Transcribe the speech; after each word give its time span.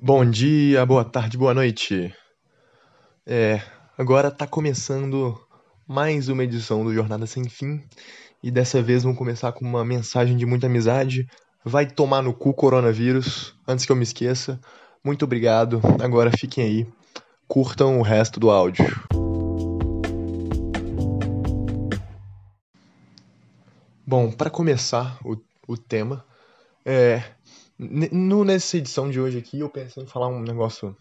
Bom 0.00 0.24
dia, 0.24 0.86
boa 0.86 1.04
tarde, 1.04 1.36
boa 1.36 1.52
noite. 1.52 2.14
É, 3.26 3.60
agora 3.98 4.30
tá 4.30 4.46
começando 4.46 5.36
mais 5.88 6.28
uma 6.28 6.44
edição 6.44 6.84
do 6.84 6.94
Jornada 6.94 7.26
Sem 7.26 7.48
Fim 7.48 7.82
e 8.40 8.48
dessa 8.48 8.80
vez 8.80 9.02
vamos 9.02 9.18
começar 9.18 9.50
com 9.50 9.64
uma 9.64 9.84
mensagem 9.84 10.36
de 10.36 10.46
muita 10.46 10.66
amizade. 10.66 11.26
Vai 11.64 11.84
tomar 11.84 12.22
no 12.22 12.32
cu 12.32 12.54
coronavírus, 12.54 13.56
antes 13.66 13.84
que 13.84 13.90
eu 13.90 13.96
me 13.96 14.04
esqueça. 14.04 14.60
Muito 15.02 15.24
obrigado. 15.24 15.80
Agora 16.00 16.30
fiquem 16.30 16.64
aí, 16.64 16.86
curtam 17.48 17.98
o 17.98 18.02
resto 18.02 18.38
do 18.38 18.50
áudio. 18.50 18.86
Bom, 24.06 24.30
para 24.30 24.48
começar 24.48 25.18
o, 25.24 25.36
o 25.66 25.76
tema, 25.76 26.24
é, 26.84 27.20
no, 27.78 28.44
nessa 28.44 28.76
edição 28.76 29.08
de 29.08 29.20
hoje 29.20 29.38
aqui, 29.38 29.60
eu 29.60 29.68
pensei 29.68 30.02
em 30.02 30.06
falar 30.06 30.28
um 30.28 30.40
negócio 30.40 30.96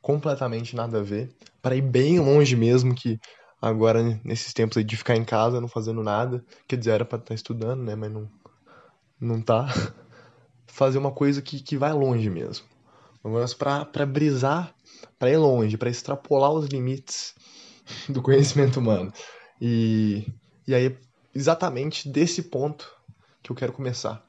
completamente 0.00 0.76
nada 0.76 0.98
a 0.98 1.02
ver, 1.02 1.34
para 1.62 1.74
ir 1.74 1.80
bem 1.80 2.20
longe 2.20 2.54
mesmo, 2.54 2.94
que 2.94 3.18
agora, 3.60 4.02
nesses 4.22 4.52
tempos 4.52 4.76
aí 4.76 4.84
de 4.84 4.96
ficar 4.96 5.16
em 5.16 5.24
casa, 5.24 5.60
não 5.60 5.68
fazendo 5.68 6.02
nada, 6.02 6.44
quer 6.66 6.76
dizer, 6.76 6.92
era 6.92 7.04
para 7.04 7.16
estar 7.16 7.28
tá 7.28 7.34
estudando, 7.34 7.82
né, 7.82 7.96
mas 7.96 8.12
não, 8.12 8.30
não 9.20 9.40
tá, 9.40 9.66
fazer 10.66 10.98
uma 10.98 11.10
coisa 11.10 11.40
que, 11.40 11.60
que 11.60 11.76
vai 11.76 11.92
longe 11.92 12.28
mesmo. 12.28 12.66
Negócio 13.24 13.56
pra, 13.56 13.84
pra 13.84 14.06
brisar, 14.06 14.72
pra 15.18 15.30
ir 15.30 15.36
longe, 15.36 15.76
para 15.76 15.90
extrapolar 15.90 16.52
os 16.52 16.66
limites 16.66 17.34
do 18.08 18.22
conhecimento 18.22 18.78
humano. 18.78 19.12
E, 19.60 20.26
e 20.66 20.74
aí, 20.74 20.96
exatamente 21.34 22.08
desse 22.08 22.42
ponto 22.44 22.90
que 23.42 23.50
eu 23.50 23.56
quero 23.56 23.72
começar 23.72 24.24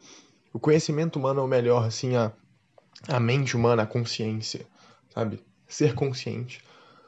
o 0.53 0.59
conhecimento 0.59 1.17
humano 1.20 1.41
é 1.41 1.44
o 1.44 1.48
melhor, 1.48 1.85
assim, 1.85 2.16
a, 2.16 2.31
a 3.07 3.20
mente 3.20 3.55
humana, 3.55 3.84
a 3.84 3.88
consciência, 3.88 4.66
sabe? 5.13 5.44
Ser 5.67 5.94
consciente. 5.94 6.62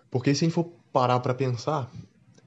Porque 0.09 0.33
se 0.35 0.43
a 0.43 0.47
gente 0.47 0.53
for 0.53 0.71
parar 0.91 1.19
para 1.19 1.33
pensar, 1.33 1.89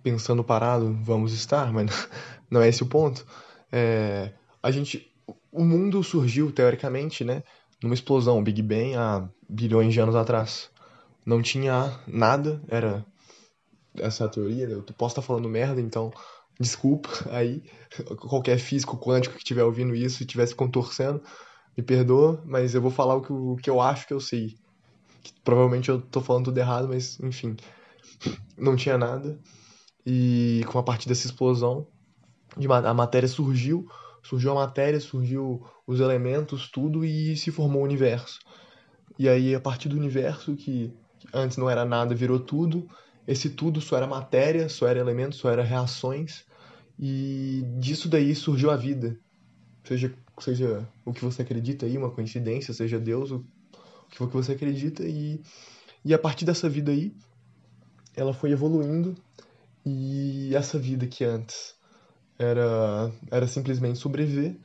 pensando 0.02 0.44
parado, 0.44 0.96
vamos 1.02 1.32
estar, 1.32 1.72
mas 1.72 2.08
não 2.50 2.60
é 2.60 2.68
esse 2.68 2.82
o 2.82 2.86
ponto. 2.86 3.26
É, 3.72 4.32
a 4.62 4.70
gente, 4.70 5.10
o 5.50 5.64
mundo 5.64 6.02
surgiu 6.02 6.52
teoricamente, 6.52 7.24
né, 7.24 7.42
numa 7.82 7.94
explosão, 7.94 8.42
Big 8.42 8.62
Bang, 8.62 8.94
há 8.94 9.28
bilhões 9.48 9.92
de 9.92 10.00
anos 10.00 10.14
atrás. 10.14 10.70
Não 11.26 11.40
tinha 11.42 11.98
nada, 12.06 12.62
era 12.68 13.04
essa 13.96 14.28
teoria. 14.28 14.68
Eu 14.68 14.82
posso 14.96 15.12
estar 15.12 15.22
falando 15.22 15.48
merda, 15.48 15.80
então 15.80 16.12
Desculpa 16.58 17.08
aí, 17.30 17.62
qualquer 18.18 18.58
físico 18.58 18.96
quântico 18.96 19.34
que 19.34 19.40
estiver 19.40 19.64
ouvindo 19.64 19.94
isso 19.94 20.22
e 20.22 20.24
estivesse 20.24 20.54
contorcendo, 20.54 21.22
me 21.76 21.82
perdoa, 21.82 22.42
mas 22.44 22.74
eu 22.74 22.80
vou 22.80 22.90
falar 22.90 23.16
o 23.16 23.22
que, 23.22 23.32
o 23.32 23.56
que 23.56 23.70
eu 23.70 23.80
acho 23.80 24.06
que 24.06 24.14
eu 24.14 24.20
sei. 24.20 24.56
Que, 25.22 25.32
provavelmente 25.42 25.88
eu 25.88 26.00
tô 26.00 26.20
falando 26.20 26.46
tudo 26.46 26.58
errado, 26.58 26.88
mas 26.88 27.18
enfim. 27.20 27.56
Não 28.56 28.76
tinha 28.76 28.96
nada. 28.96 29.38
E 30.06 30.62
com 30.68 30.78
a 30.78 30.82
partir 30.82 31.08
dessa 31.08 31.26
explosão, 31.26 31.86
a 32.84 32.94
matéria 32.94 33.28
surgiu, 33.28 33.88
surgiu 34.22 34.52
a 34.52 34.54
matéria, 34.54 35.00
surgiu 35.00 35.66
os 35.86 35.98
elementos, 35.98 36.70
tudo, 36.70 37.04
e 37.04 37.36
se 37.36 37.50
formou 37.50 37.82
o 37.82 37.84
universo. 37.84 38.38
E 39.18 39.28
aí, 39.28 39.54
a 39.54 39.60
partir 39.60 39.88
do 39.88 39.96
universo, 39.96 40.54
que 40.54 40.92
antes 41.32 41.56
não 41.56 41.68
era 41.68 41.84
nada, 41.84 42.14
virou 42.14 42.38
tudo, 42.38 42.88
esse 43.26 43.50
tudo 43.50 43.80
só 43.80 43.96
era 43.96 44.06
matéria, 44.06 44.68
só 44.68 44.86
era 44.86 45.00
elemento, 45.00 45.36
só 45.36 45.50
era 45.50 45.62
reações, 45.62 46.44
e 46.98 47.62
disso 47.78 48.08
daí 48.08 48.34
surgiu 48.34 48.70
a 48.70 48.76
vida. 48.76 49.18
Seja, 49.84 50.14
seja 50.38 50.88
o 51.04 51.12
que 51.12 51.24
você 51.24 51.42
acredita 51.42 51.86
aí, 51.86 51.96
uma 51.96 52.10
coincidência, 52.10 52.72
seja 52.72 52.98
Deus, 52.98 53.30
o 53.30 53.44
que 54.10 54.16
for 54.16 54.28
que 54.28 54.36
você 54.36 54.52
acredita, 54.52 55.02
e, 55.04 55.40
e 56.04 56.14
a 56.14 56.18
partir 56.18 56.44
dessa 56.44 56.68
vida 56.68 56.92
aí, 56.92 57.14
ela 58.16 58.32
foi 58.32 58.50
evoluindo, 58.50 59.14
e 59.84 60.54
essa 60.54 60.78
vida 60.78 61.06
que 61.06 61.24
antes 61.24 61.74
era, 62.38 63.12
era 63.30 63.46
simplesmente 63.46 63.98
sobreviver, 63.98 64.56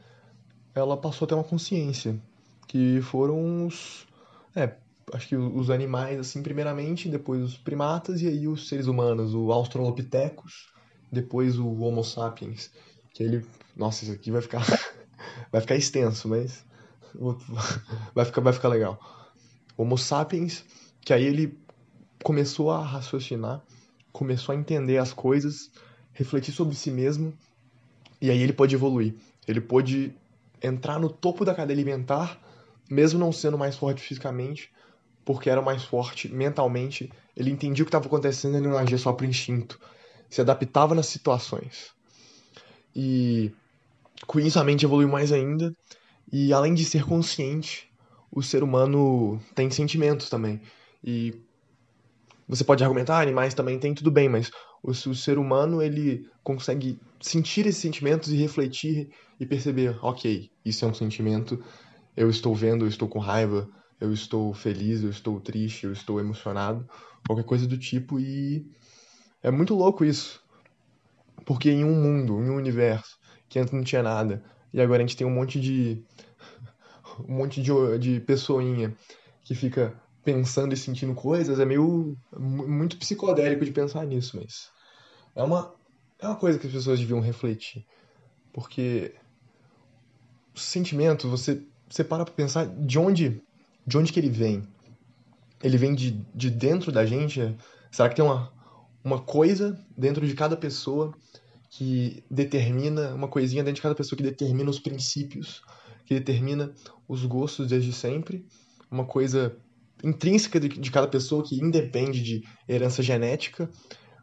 ela 0.73 0.95
passou 0.95 1.25
a 1.25 1.29
ter 1.29 1.35
uma 1.35 1.43
consciência, 1.43 2.19
que 2.67 3.01
foram 3.01 3.65
os. 3.65 4.07
É, 4.55 4.75
acho 5.13 5.27
que 5.27 5.35
os 5.35 5.69
animais, 5.69 6.19
assim, 6.19 6.41
primeiramente, 6.41 7.09
depois 7.09 7.41
os 7.41 7.57
primatas, 7.57 8.21
e 8.21 8.27
aí 8.27 8.47
os 8.47 8.67
seres 8.67 8.87
humanos, 8.87 9.33
o 9.33 9.51
Australopithecus, 9.51 10.67
depois 11.11 11.57
o 11.57 11.67
Homo 11.81 12.03
sapiens, 12.03 12.71
que 13.13 13.23
ele, 13.23 13.45
nossa, 13.75 14.03
isso 14.03 14.13
aqui 14.13 14.31
vai 14.31 14.41
ficar, 14.41 14.63
vai 15.51 15.61
ficar 15.61 15.75
extenso, 15.75 16.27
mas 16.27 16.65
vai 18.13 18.25
ficar, 18.25 18.41
vai 18.41 18.53
ficar 18.53 18.69
legal. 18.69 18.99
Homo 19.77 19.97
sapiens, 19.97 20.63
que 21.01 21.13
aí 21.13 21.25
ele 21.25 21.57
começou 22.23 22.71
a 22.71 22.83
raciocinar, 22.83 23.63
começou 24.11 24.53
a 24.53 24.57
entender 24.57 24.97
as 24.97 25.13
coisas, 25.13 25.71
refletir 26.11 26.53
sobre 26.53 26.75
si 26.75 26.91
mesmo, 26.91 27.33
e 28.21 28.29
aí 28.29 28.41
ele 28.41 28.53
pode 28.53 28.75
evoluir. 28.75 29.15
Ele 29.47 29.61
pode 29.61 30.13
entrar 30.61 30.99
no 30.99 31.09
topo 31.09 31.45
da 31.45 31.55
cadeia 31.55 31.75
alimentar, 31.75 32.39
mesmo 32.89 33.19
não 33.19 33.31
sendo 33.31 33.57
mais 33.57 33.75
forte 33.77 34.01
fisicamente, 34.01 34.69
porque 35.25 35.49
era 35.49 35.61
mais 35.61 35.83
forte 35.83 36.27
mentalmente, 36.27 37.11
ele 37.35 37.51
entendia 37.51 37.83
o 37.83 37.85
que 37.85 37.89
estava 37.89 38.07
acontecendo 38.07 38.57
e 38.57 38.61
não 38.61 38.77
agia 38.77 38.97
só 38.97 39.13
por 39.13 39.25
instinto. 39.25 39.79
Se 40.29 40.41
adaptava 40.41 40.95
nas 40.95 41.07
situações. 41.07 41.91
E 42.95 43.51
com 44.27 44.39
isso 44.39 44.59
a 44.59 44.63
mente 44.63 44.85
evoluiu 44.85 45.09
mais 45.09 45.31
ainda. 45.31 45.73
E 46.31 46.53
além 46.53 46.73
de 46.73 46.85
ser 46.85 47.05
consciente, 47.05 47.89
o 48.31 48.41
ser 48.41 48.63
humano 48.63 49.41
tem 49.55 49.69
sentimentos 49.71 50.29
também. 50.29 50.61
E 51.03 51.33
você 52.47 52.63
pode 52.63 52.83
argumentar, 52.83 53.17
ah, 53.17 53.21
animais 53.21 53.53
também 53.53 53.79
têm 53.79 53.93
tudo 53.93 54.11
bem, 54.11 54.27
mas 54.27 54.51
o, 54.83 54.91
o, 54.91 55.15
ser 55.15 55.37
humano 55.37 55.81
ele 55.81 56.27
consegue 56.43 56.99
sentir 57.21 57.67
esses 57.67 57.81
sentimentos 57.81 58.31
e 58.31 58.35
refletir 58.35 59.09
e 59.39 59.45
perceber, 59.45 59.97
ok, 60.01 60.49
isso 60.65 60.83
é 60.83 60.87
um 60.87 60.93
sentimento, 60.93 61.63
eu 62.17 62.29
estou 62.29 62.55
vendo, 62.55 62.85
eu 62.85 62.89
estou 62.89 63.07
com 63.07 63.19
raiva, 63.19 63.69
eu 63.99 64.13
estou 64.13 64.53
feliz, 64.53 65.03
eu 65.03 65.09
estou 65.09 65.39
triste, 65.39 65.85
eu 65.85 65.91
estou 65.91 66.19
emocionado, 66.19 66.87
qualquer 67.27 67.43
coisa 67.43 67.67
do 67.67 67.77
tipo 67.77 68.19
e 68.19 68.65
é 69.43 69.51
muito 69.51 69.75
louco 69.75 70.05
isso. 70.05 70.41
Porque 71.45 71.69
em 71.69 71.83
um 71.83 71.95
mundo, 71.95 72.41
em 72.41 72.49
um 72.49 72.55
universo 72.55 73.17
que 73.47 73.59
antes 73.59 73.73
não 73.73 73.83
tinha 73.83 74.03
nada 74.03 74.43
e 74.71 74.79
agora 74.79 75.03
a 75.03 75.05
gente 75.05 75.17
tem 75.17 75.25
um 75.25 75.31
monte 75.31 75.59
de 75.59 76.03
um 77.27 77.33
monte 77.33 77.61
de, 77.61 77.71
de 77.99 78.19
pessoinha 78.21 78.95
que 79.43 79.55
fica 79.55 79.93
pensando 80.23 80.73
e 80.73 80.77
sentindo 80.77 81.15
coisas, 81.15 81.59
é 81.59 81.65
meio 81.65 82.15
muito 82.37 82.97
psicodélico 82.97 83.65
de 83.65 83.71
pensar 83.71 84.05
nisso, 84.05 84.37
mas 84.39 84.69
é 85.35 85.43
uma 85.43 85.73
é 86.19 86.27
uma 86.27 86.35
coisa 86.35 86.59
que 86.59 86.67
as 86.67 86.73
pessoas 86.73 86.99
deviam 86.99 87.19
refletir. 87.19 87.85
Porque 88.53 89.15
os 90.53 90.61
sentimentos, 90.61 91.29
você 91.29 91.63
você 91.89 92.03
para 92.03 92.23
pra 92.23 92.33
pensar 92.33 92.67
de 92.67 92.99
onde 92.99 93.41
de 93.89 93.97
onde 93.97 94.13
que 94.13 94.19
ele 94.19 94.29
vem? 94.29 94.61
Ele 95.63 95.77
vem 95.77 95.95
de, 95.95 96.11
de 96.33 96.51
dentro 96.51 96.91
da 96.91 97.07
gente? 97.07 97.57
Será 97.91 98.07
que 98.07 98.15
tem 98.15 98.23
uma, 98.23 98.53
uma 99.03 99.19
coisa 99.19 99.83
dentro 99.97 100.27
de 100.27 100.35
cada 100.35 100.55
pessoa 100.55 101.11
que 101.71 102.23
determina, 102.29 103.15
uma 103.15 103.27
coisinha 103.27 103.63
dentro 103.63 103.77
de 103.77 103.81
cada 103.81 103.95
pessoa 103.95 104.15
que 104.15 104.23
determina 104.23 104.69
os 104.69 104.79
princípios, 104.79 105.63
que 106.05 106.13
determina 106.13 106.71
os 107.07 107.25
gostos 107.25 107.67
desde 107.67 107.91
sempre? 107.91 108.45
Uma 108.91 109.05
coisa 109.05 109.57
intrínseca 110.03 110.59
de, 110.59 110.69
de 110.69 110.91
cada 110.91 111.07
pessoa 111.07 111.43
que 111.43 111.55
independe 111.55 112.21
de 112.21 112.43
herança 112.67 113.01
genética? 113.01 113.67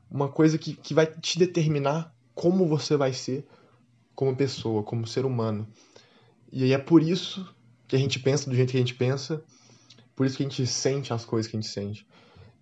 Uma 0.09 0.29
coisa 0.29 0.57
que, 0.57 0.75
que 0.75 0.95
vai 0.95 1.07
te 1.07 1.41
determinar 1.41 2.15
como 2.37 2.69
você 2.69 2.97
vai 2.97 3.13
ser 3.13 3.45
como 4.15 4.37
pessoa, 4.37 4.85
como 4.85 5.09
ser 5.09 5.27
humano. 5.27 5.67
E 6.53 6.63
aí 6.63 6.73
é 6.73 6.79
por 6.79 7.03
isso 7.03 7.53
que 7.87 7.97
a 7.97 7.99
gente 7.99 8.19
pensa 8.19 8.49
do 8.49 8.57
jeito 8.57 8.71
que 8.71 8.77
a 8.77 8.81
gente 8.81 8.95
pensa, 8.95 9.43
por 10.15 10.27
isso 10.27 10.37
que 10.37 10.43
a 10.43 10.49
gente 10.49 10.67
sente 10.67 11.13
as 11.13 11.25
coisas 11.25 11.51
que 11.51 11.57
a 11.57 11.61
gente 11.61 11.71
sente. 11.71 12.07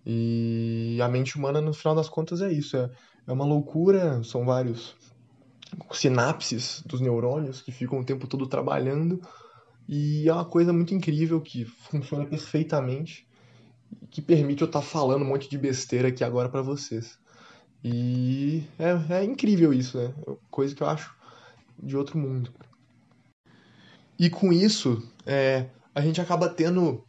E 0.05 0.99
a 1.01 1.07
mente 1.07 1.37
humana, 1.37 1.59
no 1.59 1.73
final 1.73 1.95
das 1.95 2.07
contas, 2.07 2.41
é 2.41 2.51
isso. 2.51 2.77
É, 2.77 2.89
é 3.27 3.31
uma 3.31 3.45
loucura, 3.45 4.23
são 4.23 4.45
vários 4.45 4.95
sinapses 5.91 6.83
dos 6.85 7.01
neurônios 7.01 7.61
que 7.61 7.71
ficam 7.71 7.99
o 7.99 8.05
tempo 8.05 8.27
todo 8.27 8.45
trabalhando. 8.47 9.19
E 9.87 10.27
é 10.29 10.33
uma 10.33 10.45
coisa 10.45 10.71
muito 10.71 10.93
incrível 10.93 11.41
que 11.41 11.65
funciona 11.65 12.25
perfeitamente 12.25 13.27
que 14.09 14.21
permite 14.21 14.61
eu 14.61 14.67
estar 14.67 14.79
tá 14.79 14.85
falando 14.85 15.23
um 15.23 15.27
monte 15.27 15.49
de 15.49 15.57
besteira 15.57 16.09
aqui 16.09 16.23
agora 16.23 16.49
para 16.49 16.61
vocês. 16.61 17.17
E 17.83 18.63
é, 18.79 19.17
é 19.17 19.23
incrível 19.23 19.73
isso, 19.73 19.97
né? 19.97 20.13
É 20.27 20.35
coisa 20.49 20.73
que 20.73 20.81
eu 20.81 20.87
acho 20.87 21.15
de 21.81 21.95
outro 21.95 22.17
mundo. 22.17 22.51
E 24.17 24.29
com 24.29 24.51
isso, 24.51 25.03
é, 25.25 25.67
a 25.93 26.01
gente 26.01 26.19
acaba 26.21 26.49
tendo. 26.49 27.03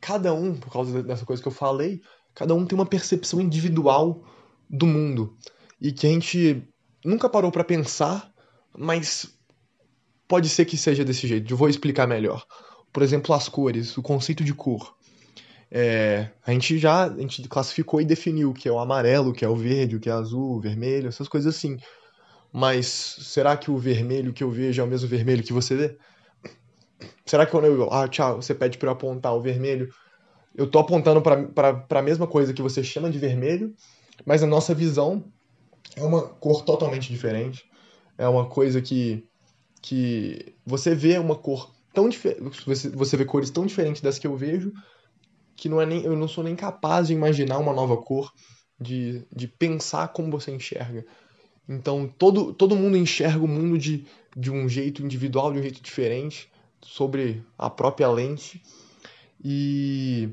Cada 0.00 0.32
um, 0.32 0.54
por 0.54 0.72
causa 0.72 1.02
dessa 1.02 1.26
coisa 1.26 1.42
que 1.42 1.48
eu 1.48 1.52
falei, 1.52 2.00
cada 2.34 2.54
um 2.54 2.64
tem 2.64 2.74
uma 2.74 2.86
percepção 2.86 3.38
individual 3.38 4.24
do 4.68 4.86
mundo. 4.86 5.36
E 5.78 5.92
que 5.92 6.06
a 6.06 6.10
gente 6.10 6.66
nunca 7.04 7.28
parou 7.28 7.50
para 7.50 7.62
pensar, 7.62 8.32
mas 8.74 9.28
pode 10.26 10.48
ser 10.48 10.64
que 10.64 10.76
seja 10.76 11.04
desse 11.04 11.26
jeito. 11.26 11.52
Eu 11.52 11.56
vou 11.56 11.68
explicar 11.68 12.06
melhor. 12.06 12.46
Por 12.92 13.02
exemplo, 13.02 13.34
as 13.34 13.48
cores, 13.48 13.96
o 13.98 14.02
conceito 14.02 14.42
de 14.42 14.54
cor. 14.54 14.94
É, 15.70 16.30
a 16.44 16.52
gente 16.52 16.78
já 16.78 17.04
a 17.04 17.20
gente 17.20 17.46
classificou 17.48 18.00
e 18.00 18.04
definiu 18.04 18.50
o 18.50 18.54
que 18.54 18.68
é 18.68 18.72
o 18.72 18.78
amarelo, 18.78 19.30
o 19.30 19.32
que 19.32 19.44
é 19.44 19.48
o 19.48 19.54
verde, 19.54 19.96
o 19.96 20.00
que 20.00 20.08
é 20.08 20.12
azul, 20.12 20.56
o 20.56 20.60
vermelho, 20.60 21.08
essas 21.08 21.28
coisas 21.28 21.54
assim. 21.54 21.78
Mas 22.52 22.86
será 22.86 23.56
que 23.56 23.70
o 23.70 23.78
vermelho 23.78 24.32
que 24.32 24.42
eu 24.42 24.50
vejo 24.50 24.80
é 24.80 24.84
o 24.84 24.88
mesmo 24.88 25.08
vermelho 25.08 25.44
que 25.44 25.52
você 25.52 25.76
vê? 25.76 25.98
Será 27.24 27.46
que 27.46 27.52
quando 27.52 27.66
eu. 27.66 27.92
Ah, 27.92 28.08
tchau, 28.08 28.40
você 28.42 28.54
pede 28.54 28.78
para 28.78 28.88
eu 28.88 28.92
apontar 28.92 29.34
o 29.34 29.40
vermelho, 29.40 29.88
eu 30.54 30.66
tô 30.66 30.78
apontando 30.78 31.22
para 31.22 31.84
a 31.90 32.02
mesma 32.02 32.26
coisa 32.26 32.52
que 32.52 32.62
você 32.62 32.82
chama 32.82 33.10
de 33.10 33.18
vermelho, 33.18 33.74
mas 34.26 34.42
a 34.42 34.46
nossa 34.46 34.74
visão 34.74 35.24
é 35.96 36.02
uma 36.02 36.22
cor 36.22 36.64
totalmente 36.64 37.10
diferente. 37.10 37.64
É 38.18 38.28
uma 38.28 38.46
coisa 38.46 38.82
que, 38.82 39.24
que 39.80 40.54
você 40.66 40.94
vê 40.94 41.18
uma 41.18 41.36
cor 41.36 41.72
tão 41.94 42.08
diferente. 42.08 42.64
Você, 42.66 42.88
você 42.90 43.16
vê 43.16 43.24
cores 43.24 43.50
tão 43.50 43.64
diferentes 43.64 44.02
das 44.02 44.18
que 44.18 44.26
eu 44.26 44.36
vejo 44.36 44.72
que 45.60 45.68
não 45.68 45.80
é 45.80 45.84
nem, 45.84 46.02
eu 46.02 46.16
não 46.16 46.26
sou 46.26 46.42
nem 46.42 46.56
capaz 46.56 47.08
de 47.08 47.12
imaginar 47.12 47.58
uma 47.58 47.74
nova 47.74 47.94
cor, 47.98 48.32
de, 48.80 49.26
de 49.30 49.46
pensar 49.46 50.08
como 50.08 50.30
você 50.30 50.50
enxerga. 50.50 51.04
Então 51.68 52.08
todo, 52.08 52.54
todo 52.54 52.74
mundo 52.74 52.96
enxerga 52.96 53.44
o 53.44 53.48
mundo 53.48 53.76
de, 53.76 54.06
de 54.34 54.50
um 54.50 54.66
jeito 54.66 55.04
individual, 55.04 55.52
de 55.52 55.58
um 55.58 55.62
jeito 55.62 55.82
diferente, 55.82 56.50
sobre 56.82 57.44
a 57.58 57.68
própria 57.68 58.08
lente. 58.08 58.62
E 59.42 60.30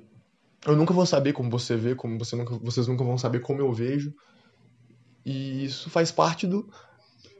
eu 0.65 0.75
nunca 0.75 0.93
vou 0.93 1.05
saber 1.05 1.33
como 1.33 1.49
você 1.49 1.75
vê, 1.75 1.95
como 1.95 2.17
você 2.17 2.35
nunca, 2.35 2.57
vocês 2.57 2.87
nunca 2.87 3.03
vão 3.03 3.17
saber 3.17 3.39
como 3.39 3.61
eu 3.61 3.71
vejo. 3.71 4.13
E 5.25 5.65
isso 5.65 5.89
faz 5.89 6.11
parte 6.11 6.47
do, 6.47 6.69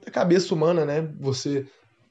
da 0.04 0.12
cabeça 0.12 0.54
humana, 0.54 0.86
né? 0.86 1.02
Você 1.20 1.66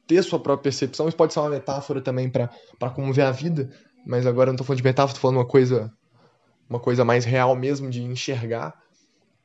ter 0.06 0.22
sua 0.22 0.38
própria 0.38 0.64
percepção. 0.64 1.08
Isso 1.08 1.16
pode 1.16 1.32
ser 1.32 1.40
uma 1.40 1.50
metáfora 1.50 2.00
também 2.00 2.30
para 2.30 2.90
como 2.94 3.12
ver 3.12 3.22
a 3.22 3.30
vida, 3.30 3.70
mas 4.06 4.26
agora 4.26 4.48
eu 4.48 4.52
não 4.52 4.58
tô 4.58 4.64
falando 4.64 4.78
de 4.78 4.84
metáfora, 4.84 5.14
tô 5.14 5.20
falando 5.20 5.38
uma 5.38 5.46
coisa 5.46 5.92
uma 6.68 6.80
coisa 6.80 7.04
mais 7.04 7.24
real 7.24 7.54
mesmo 7.54 7.88
de 7.88 8.02
enxergar 8.02 8.74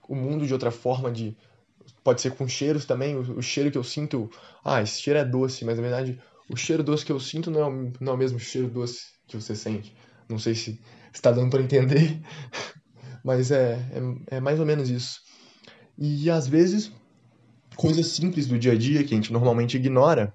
o 0.07 0.15
mundo 0.15 0.45
de 0.45 0.53
outra 0.53 0.71
forma, 0.71 1.11
de 1.11 1.37
pode 2.03 2.21
ser 2.21 2.31
com 2.31 2.47
cheiros 2.47 2.85
também, 2.85 3.15
o, 3.15 3.37
o 3.37 3.41
cheiro 3.41 3.71
que 3.71 3.77
eu 3.77 3.83
sinto, 3.83 4.29
ah, 4.63 4.81
esse 4.81 5.01
cheiro 5.01 5.19
é 5.19 5.25
doce, 5.25 5.63
mas 5.63 5.77
na 5.77 5.83
verdade 5.83 6.19
o 6.51 6.55
cheiro 6.55 6.83
doce 6.83 7.05
que 7.05 7.11
eu 7.11 7.19
sinto 7.19 7.49
não 7.49 7.59
é 7.59 7.67
o, 7.67 7.93
não 7.99 8.11
é 8.13 8.15
o 8.15 8.17
mesmo 8.17 8.39
cheiro 8.39 8.69
doce 8.69 9.01
que 9.27 9.35
você 9.35 9.55
sente. 9.55 9.95
Não 10.29 10.39
sei 10.39 10.55
se 10.55 10.79
está 11.13 11.31
dando 11.31 11.49
para 11.49 11.61
entender, 11.61 12.21
mas 13.23 13.51
é, 13.51 13.73
é, 14.29 14.37
é 14.37 14.39
mais 14.39 14.59
ou 14.59 14.65
menos 14.65 14.89
isso. 14.89 15.19
E 15.97 16.29
às 16.29 16.47
vezes 16.47 16.91
coisas 17.75 18.07
simples 18.07 18.47
do 18.47 18.59
dia 18.59 18.73
a 18.73 18.77
dia 18.77 19.03
que 19.03 19.13
a 19.13 19.17
gente 19.17 19.31
normalmente 19.31 19.77
ignora, 19.77 20.33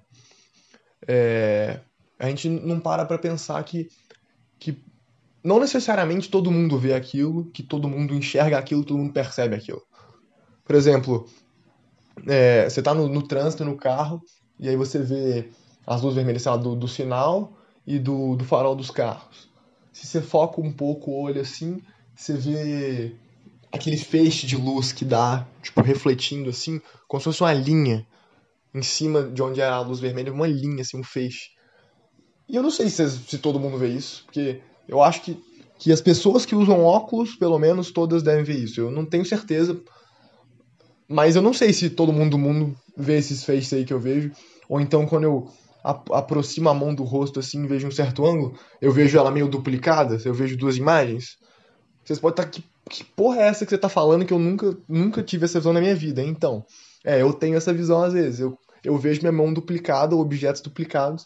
é, 1.07 1.79
a 2.19 2.27
gente 2.27 2.49
não 2.49 2.79
para 2.79 3.05
para 3.05 3.17
pensar 3.17 3.63
que, 3.63 3.87
que 4.59 4.83
não 5.43 5.59
necessariamente 5.59 6.29
todo 6.29 6.51
mundo 6.51 6.77
vê 6.77 6.93
aquilo, 6.93 7.45
que 7.51 7.63
todo 7.63 7.87
mundo 7.87 8.13
enxerga 8.13 8.57
aquilo, 8.57 8.83
todo 8.83 8.97
mundo 8.97 9.13
percebe 9.13 9.55
aquilo. 9.55 9.81
Por 10.65 10.75
exemplo, 10.75 11.25
é, 12.27 12.69
você 12.69 12.79
está 12.79 12.93
no, 12.93 13.07
no, 13.07 13.21
trânsito, 13.21 13.63
no 13.63 13.77
carro, 13.77 14.21
e 14.59 14.67
aí 14.67 14.75
você 14.75 14.99
vê 14.99 15.49
as 15.87 16.01
luzes 16.01 16.17
vermelhas 16.17 16.43
lá, 16.43 16.57
do, 16.57 16.75
do 16.75 16.87
sinal 16.87 17.53
e 17.85 17.97
do, 17.97 18.35
do 18.35 18.43
farol 18.43 18.75
dos 18.75 18.91
carros. 18.91 19.49
Se 19.93 20.05
você 20.05 20.21
foca 20.21 20.59
um 20.59 20.71
pouco 20.71 21.09
o 21.09 21.21
olho 21.21 21.39
assim, 21.39 21.81
você 22.13 22.33
vê 22.33 23.15
aquele 23.71 23.97
feixe 23.97 24.45
de 24.45 24.57
luz 24.57 24.91
que 24.91 25.05
dá, 25.05 25.47
tipo, 25.63 25.81
refletindo 25.81 26.49
assim, 26.49 26.81
como 27.07 27.21
se 27.21 27.25
fosse 27.25 27.41
uma 27.41 27.53
linha 27.53 28.05
em 28.73 28.81
cima 28.81 29.23
de 29.23 29.41
onde 29.41 29.61
era 29.61 29.75
a 29.75 29.81
luz 29.81 29.99
vermelha, 29.99 30.31
uma 30.31 30.47
linha, 30.47 30.81
assim, 30.81 30.99
um 30.99 31.03
feixe. 31.03 31.51
E 32.49 32.55
eu 32.55 32.61
não 32.61 32.69
sei 32.69 32.89
se, 32.89 33.09
se 33.09 33.37
todo 33.37 33.59
mundo 33.59 33.77
vê 33.77 33.87
isso, 33.87 34.23
porque 34.25 34.61
eu 34.87 35.01
acho 35.01 35.21
que, 35.21 35.41
que 35.79 35.91
as 35.91 36.01
pessoas 36.01 36.45
que 36.45 36.55
usam 36.55 36.83
óculos, 36.83 37.35
pelo 37.35 37.57
menos, 37.57 37.91
todas 37.91 38.21
devem 38.21 38.43
ver 38.43 38.57
isso. 38.57 38.81
Eu 38.81 38.91
não 38.91 39.05
tenho 39.05 39.25
certeza, 39.25 39.79
mas 41.07 41.35
eu 41.35 41.41
não 41.41 41.53
sei 41.53 41.71
se 41.71 41.89
todo 41.89 42.13
mundo 42.13 42.31
do 42.31 42.37
mundo 42.37 42.75
vê 42.95 43.17
esses 43.17 43.43
feixes 43.43 43.73
aí 43.73 43.85
que 43.85 43.93
eu 43.93 43.99
vejo, 43.99 44.31
ou 44.67 44.81
então 44.81 45.05
quando 45.05 45.23
eu 45.23 45.49
aproximo 45.83 46.69
a 46.69 46.73
mão 46.73 46.93
do 46.93 47.03
rosto 47.03 47.39
assim 47.39 47.63
e 47.63 47.67
vejo 47.67 47.87
um 47.87 47.91
certo 47.91 48.25
ângulo, 48.25 48.57
eu 48.81 48.91
vejo 48.91 49.17
ela 49.17 49.31
meio 49.31 49.47
duplicada, 49.47 50.19
eu 50.25 50.33
vejo 50.33 50.57
duas 50.57 50.77
imagens. 50.77 51.37
Vocês 52.03 52.19
podem 52.19 52.43
estar, 52.43 52.51
que, 52.51 52.63
que 52.89 53.03
porra 53.03 53.41
é 53.41 53.47
essa 53.47 53.65
que 53.65 53.69
você 53.69 53.75
está 53.75 53.89
falando 53.89 54.25
que 54.25 54.33
eu 54.33 54.39
nunca, 54.39 54.77
nunca 54.87 55.23
tive 55.23 55.45
essa 55.45 55.59
visão 55.59 55.73
na 55.73 55.81
minha 55.81 55.95
vida? 55.95 56.21
Então, 56.21 56.65
é, 57.05 57.21
eu 57.21 57.33
tenho 57.33 57.55
essa 57.55 57.73
visão 57.73 58.03
às 58.03 58.13
vezes. 58.13 58.39
Eu, 58.39 58.57
eu 58.83 58.97
vejo 58.97 59.21
minha 59.21 59.31
mão 59.31 59.53
duplicada 59.53 60.15
ou 60.15 60.21
objetos 60.21 60.61
duplicados, 60.61 61.25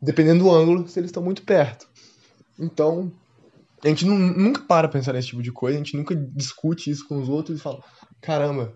dependendo 0.00 0.44
do 0.44 0.50
ângulo, 0.50 0.88
se 0.88 0.98
eles 0.98 1.08
estão 1.08 1.22
muito 1.22 1.42
perto. 1.42 1.88
Então, 2.58 3.12
a 3.82 3.88
gente 3.88 4.06
não, 4.06 4.16
nunca 4.16 4.62
para 4.62 4.88
pensar 4.88 5.12
nesse 5.12 5.28
tipo 5.28 5.42
de 5.42 5.52
coisa, 5.52 5.76
a 5.76 5.82
gente 5.82 5.96
nunca 5.96 6.14
discute 6.14 6.90
isso 6.90 7.06
com 7.06 7.20
os 7.20 7.28
outros 7.28 7.58
e 7.58 7.62
fala: 7.62 7.82
caramba, 8.20 8.74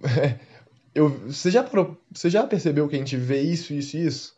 eu, 0.94 1.08
você, 1.26 1.50
já, 1.50 1.66
você 2.12 2.28
já 2.28 2.46
percebeu 2.46 2.86
que 2.86 2.94
a 2.94 2.98
gente 2.98 3.16
vê 3.16 3.40
isso, 3.40 3.72
isso 3.72 3.96
e 3.96 4.06
isso? 4.06 4.34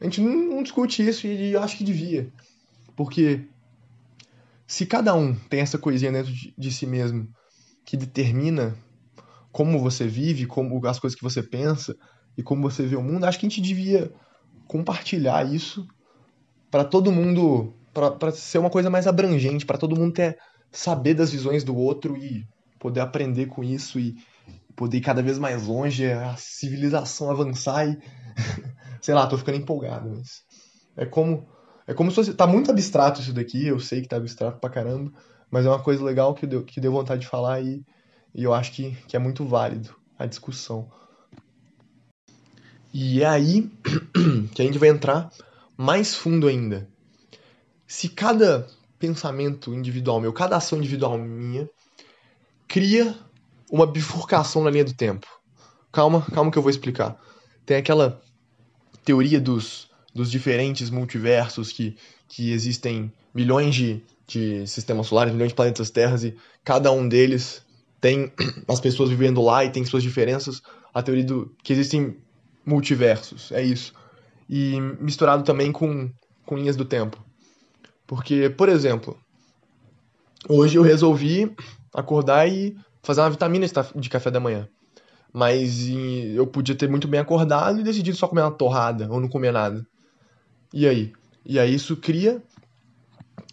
A 0.00 0.04
gente 0.04 0.20
não, 0.20 0.62
discute 0.62 1.06
isso 1.06 1.26
e 1.26 1.52
eu 1.52 1.62
acho 1.62 1.76
que 1.76 1.84
devia. 1.84 2.30
Porque 2.94 3.46
se 4.66 4.84
cada 4.84 5.14
um 5.14 5.34
tem 5.34 5.60
essa 5.60 5.78
coisinha 5.78 6.12
dentro 6.12 6.32
de, 6.32 6.54
de 6.56 6.72
si 6.72 6.86
mesmo 6.86 7.28
que 7.84 7.96
determina 7.96 8.76
como 9.52 9.78
você 9.78 10.06
vive, 10.06 10.46
como 10.46 10.84
as 10.86 10.98
coisas 10.98 11.16
que 11.16 11.24
você 11.24 11.42
pensa 11.42 11.96
e 12.36 12.42
como 12.42 12.62
você 12.62 12.84
vê 12.84 12.96
o 12.96 13.02
mundo, 13.02 13.24
acho 13.24 13.38
que 13.38 13.46
a 13.46 13.48
gente 13.48 13.60
devia 13.60 14.12
compartilhar 14.66 15.46
isso 15.50 15.86
para 16.70 16.84
todo 16.84 17.12
mundo, 17.12 17.72
para 17.94 18.32
ser 18.32 18.58
uma 18.58 18.68
coisa 18.68 18.90
mais 18.90 19.06
abrangente, 19.06 19.64
para 19.64 19.78
todo 19.78 19.96
mundo 19.96 20.12
ter 20.12 20.36
saber 20.70 21.14
das 21.14 21.30
visões 21.30 21.64
do 21.64 21.74
outro 21.74 22.16
e 22.16 22.46
poder 22.78 23.00
aprender 23.00 23.46
com 23.46 23.64
isso 23.64 23.98
e 23.98 24.14
poder 24.74 24.98
ir 24.98 25.00
cada 25.00 25.22
vez 25.22 25.38
mais 25.38 25.66
longe, 25.66 26.06
a 26.12 26.36
civilização 26.36 27.30
avançar 27.30 27.88
e 27.88 27.98
sei 29.00 29.14
lá, 29.14 29.26
tô 29.26 29.38
ficando 29.38 29.58
empolgado, 29.58 30.10
mas 30.10 30.44
é 30.96 31.06
como 31.06 31.46
é 31.86 31.94
como 31.94 32.10
se 32.10 32.16
fosse, 32.16 32.34
tá 32.34 32.46
muito 32.46 32.70
abstrato 32.70 33.20
isso 33.20 33.32
daqui, 33.32 33.66
eu 33.66 33.78
sei 33.78 34.02
que 34.02 34.08
tá 34.08 34.16
abstrato 34.16 34.58
pra 34.58 34.68
caramba, 34.68 35.12
mas 35.50 35.64
é 35.64 35.68
uma 35.68 35.82
coisa 35.82 36.02
legal 36.02 36.34
que 36.34 36.46
deu, 36.46 36.64
que 36.64 36.80
deu 36.80 36.90
vontade 36.90 37.20
de 37.20 37.28
falar 37.28 37.60
e, 37.60 37.84
e 38.34 38.42
eu 38.42 38.52
acho 38.52 38.72
que, 38.72 38.90
que 39.06 39.14
é 39.14 39.18
muito 39.20 39.46
válido 39.46 39.94
a 40.18 40.26
discussão. 40.26 40.90
E 42.92 43.22
é 43.22 43.26
aí 43.26 43.70
que 44.52 44.62
a 44.62 44.64
gente 44.64 44.78
vai 44.78 44.88
entrar 44.88 45.30
mais 45.76 46.14
fundo 46.14 46.48
ainda. 46.48 46.88
Se 47.86 48.08
cada 48.08 48.66
pensamento 48.98 49.72
individual 49.72 50.20
meu, 50.20 50.32
cada 50.32 50.56
ação 50.56 50.78
individual 50.78 51.16
minha, 51.18 51.68
cria 52.66 53.14
uma 53.70 53.86
bifurcação 53.86 54.64
na 54.64 54.70
linha 54.70 54.84
do 54.84 54.94
tempo. 54.94 55.26
Calma, 55.92 56.22
calma 56.32 56.50
que 56.50 56.58
eu 56.58 56.62
vou 56.62 56.70
explicar. 56.70 57.16
Tem 57.64 57.76
aquela 57.76 58.20
teoria 59.06 59.40
dos, 59.40 59.88
dos 60.12 60.30
diferentes 60.30 60.90
multiversos 60.90 61.72
que, 61.72 61.96
que 62.28 62.50
existem 62.50 63.10
milhões 63.32 63.74
de, 63.74 64.02
de 64.26 64.66
sistemas 64.66 65.06
solares, 65.06 65.32
milhões 65.32 65.52
de 65.52 65.54
planetas 65.54 65.90
terras 65.90 66.24
e 66.24 66.36
cada 66.64 66.90
um 66.90 67.08
deles 67.08 67.64
tem 68.00 68.32
as 68.68 68.80
pessoas 68.80 69.08
vivendo 69.08 69.40
lá 69.40 69.64
e 69.64 69.70
tem 69.70 69.84
suas 69.84 70.02
diferenças. 70.02 70.60
A 70.92 71.02
teoria 71.02 71.24
do 71.24 71.54
que 71.62 71.72
existem 71.72 72.16
multiversos, 72.64 73.52
é 73.52 73.62
isso. 73.62 73.94
E 74.50 74.80
misturado 75.00 75.44
também 75.44 75.70
com, 75.70 76.10
com 76.44 76.56
linhas 76.56 76.74
do 76.74 76.84
tempo. 76.84 77.24
Porque, 78.08 78.50
por 78.50 78.68
exemplo, 78.68 79.16
hoje 80.48 80.76
eu 80.76 80.82
resolvi 80.82 81.54
acordar 81.94 82.48
e 82.48 82.76
fazer 83.04 83.20
uma 83.20 83.30
vitamina 83.30 83.66
de 83.94 84.08
café 84.08 84.32
da 84.32 84.40
manhã. 84.40 84.68
Mas 85.36 85.86
eu 86.34 86.46
podia 86.46 86.74
ter 86.74 86.88
muito 86.88 87.06
bem 87.06 87.20
acordado 87.20 87.78
e 87.78 87.82
decidido 87.82 88.16
só 88.16 88.26
comer 88.26 88.40
uma 88.40 88.50
torrada 88.50 89.06
ou 89.10 89.20
não 89.20 89.28
comer 89.28 89.52
nada. 89.52 89.86
E 90.72 90.88
aí? 90.88 91.12
E 91.44 91.58
aí 91.58 91.74
isso 91.74 91.94
cria 91.94 92.42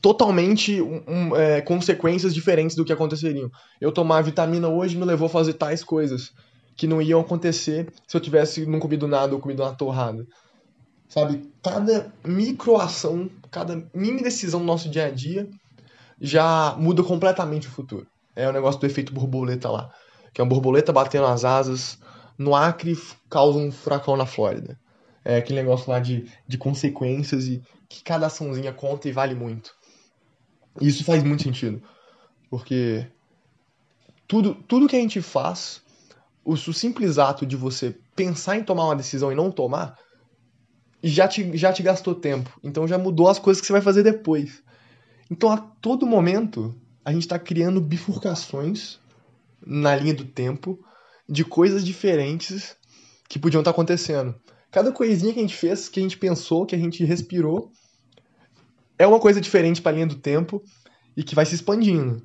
totalmente 0.01 0.81
um, 0.81 1.03
um, 1.05 1.35
é, 1.35 1.59
consequências 1.59 2.33
diferentes 2.33 2.73
do 2.73 2.85
que 2.85 2.93
aconteceriam. 2.93 3.51
Eu 3.81 3.91
tomar 3.91 4.21
vitamina 4.21 4.69
hoje 4.69 4.95
me 4.95 5.03
levou 5.03 5.25
a 5.25 5.29
fazer 5.29 5.55
tais 5.55 5.83
coisas 5.83 6.31
que 6.77 6.87
não 6.87 7.01
iam 7.01 7.19
acontecer 7.19 7.91
se 8.07 8.15
eu 8.15 8.21
tivesse 8.21 8.65
não 8.65 8.79
comido 8.79 9.05
nada 9.05 9.33
ou 9.35 9.41
comido 9.41 9.61
uma 9.61 9.75
torrada. 9.75 10.25
Sabe? 11.09 11.51
Cada 11.61 12.13
microação, 12.25 13.29
cada 13.51 13.85
mini 13.93 14.23
decisão 14.23 14.61
do 14.61 14.65
nosso 14.65 14.87
dia 14.87 15.07
a 15.07 15.09
dia 15.09 15.49
já 16.21 16.77
muda 16.79 17.03
completamente 17.03 17.67
o 17.67 17.71
futuro. 17.71 18.07
É 18.33 18.47
o 18.47 18.53
negócio 18.53 18.79
do 18.79 18.85
efeito 18.85 19.13
borboleta 19.13 19.69
lá 19.69 19.91
que 20.33 20.41
é 20.41 20.43
uma 20.43 20.49
borboleta 20.49 20.91
batendo 20.91 21.25
as 21.25 21.45
asas 21.45 21.97
no 22.37 22.55
Acre 22.55 22.97
causa 23.29 23.59
um 23.59 23.71
furacão 23.71 24.17
na 24.17 24.25
Flórida. 24.25 24.79
É 25.23 25.37
aquele 25.37 25.59
negócio 25.59 25.89
lá 25.89 25.99
de, 25.99 26.29
de 26.47 26.57
consequências 26.57 27.47
e 27.47 27.61
que 27.87 28.03
cada 28.03 28.25
açãozinha 28.25 28.73
conta 28.73 29.07
e 29.07 29.11
vale 29.11 29.35
muito. 29.35 29.73
E 30.81 30.87
isso 30.87 31.03
faz 31.03 31.23
muito 31.23 31.43
sentido. 31.43 31.81
Porque 32.49 33.07
tudo, 34.27 34.55
tudo 34.55 34.87
que 34.87 34.95
a 34.95 34.99
gente 34.99 35.21
faz, 35.21 35.81
o, 36.43 36.53
o 36.53 36.73
simples 36.73 37.17
ato 37.17 37.45
de 37.45 37.55
você 37.55 37.95
pensar 38.15 38.57
em 38.57 38.63
tomar 38.63 38.85
uma 38.85 38.95
decisão 38.95 39.31
e 39.31 39.35
não 39.35 39.51
tomar, 39.51 39.97
já 41.01 41.27
te, 41.27 41.55
já 41.55 41.71
te 41.71 41.83
gastou 41.83 42.15
tempo. 42.15 42.59
Então 42.63 42.87
já 42.87 42.97
mudou 42.97 43.29
as 43.29 43.39
coisas 43.39 43.61
que 43.61 43.67
você 43.67 43.73
vai 43.73 43.81
fazer 43.81 44.03
depois. 44.03 44.63
Então, 45.29 45.49
a 45.49 45.57
todo 45.57 46.05
momento, 46.05 46.75
a 47.03 47.11
gente 47.11 47.23
está 47.23 47.39
criando 47.39 47.81
bifurcações 47.81 48.99
na 49.65 49.95
linha 49.95 50.13
do 50.13 50.25
tempo 50.25 50.79
de 51.27 51.43
coisas 51.43 51.83
diferentes 51.85 52.75
que 53.29 53.39
podiam 53.39 53.61
estar 53.61 53.71
acontecendo. 53.71 54.35
Cada 54.71 54.91
coisinha 54.91 55.33
que 55.33 55.39
a 55.39 55.41
gente 55.41 55.55
fez, 55.55 55.87
que 55.87 55.99
a 55.99 56.03
gente 56.03 56.17
pensou, 56.17 56.65
que 56.65 56.75
a 56.75 56.77
gente 56.77 57.03
respirou, 57.05 57.71
é 58.97 59.07
uma 59.07 59.19
coisa 59.19 59.39
diferente 59.39 59.81
para 59.81 59.91
a 59.91 59.95
linha 59.95 60.07
do 60.07 60.15
tempo 60.15 60.61
e 61.15 61.23
que 61.23 61.35
vai 61.35 61.45
se 61.45 61.55
expandindo. 61.55 62.21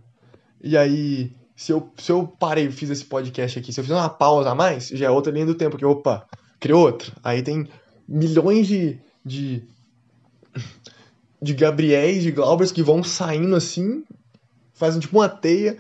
E 0.63 0.77
aí, 0.77 1.33
se 1.55 1.73
eu, 1.73 1.93
se 1.99 2.11
eu 2.11 2.27
parei 2.27 2.67
e 2.67 2.73
fiz 2.73 2.91
esse 2.91 3.05
podcast 3.05 3.59
aqui, 3.59 3.73
se 3.73 3.81
eu 3.81 3.85
fizer 3.85 3.97
uma 3.97 4.09
pausa 4.09 4.51
a 4.51 4.55
mais, 4.55 4.89
já 4.89 5.07
é 5.07 5.11
outra 5.11 5.33
linha 5.33 5.47
do 5.47 5.55
tempo, 5.55 5.77
que 5.77 5.85
opa, 5.85 6.27
criou 6.59 6.83
outra. 6.83 7.13
Aí 7.23 7.43
tem 7.43 7.69
milhões 8.09 8.67
de, 8.67 8.99
de, 9.25 9.63
de 11.41 11.55
Gabriéis, 11.55 12.23
de 12.23 12.31
Glaubers 12.31 12.73
que 12.73 12.83
vão 12.83 13.05
saindo 13.05 13.55
assim, 13.55 14.05
fazem 14.73 15.01
tipo 15.01 15.19
uma 15.19 15.29
teia 15.29 15.77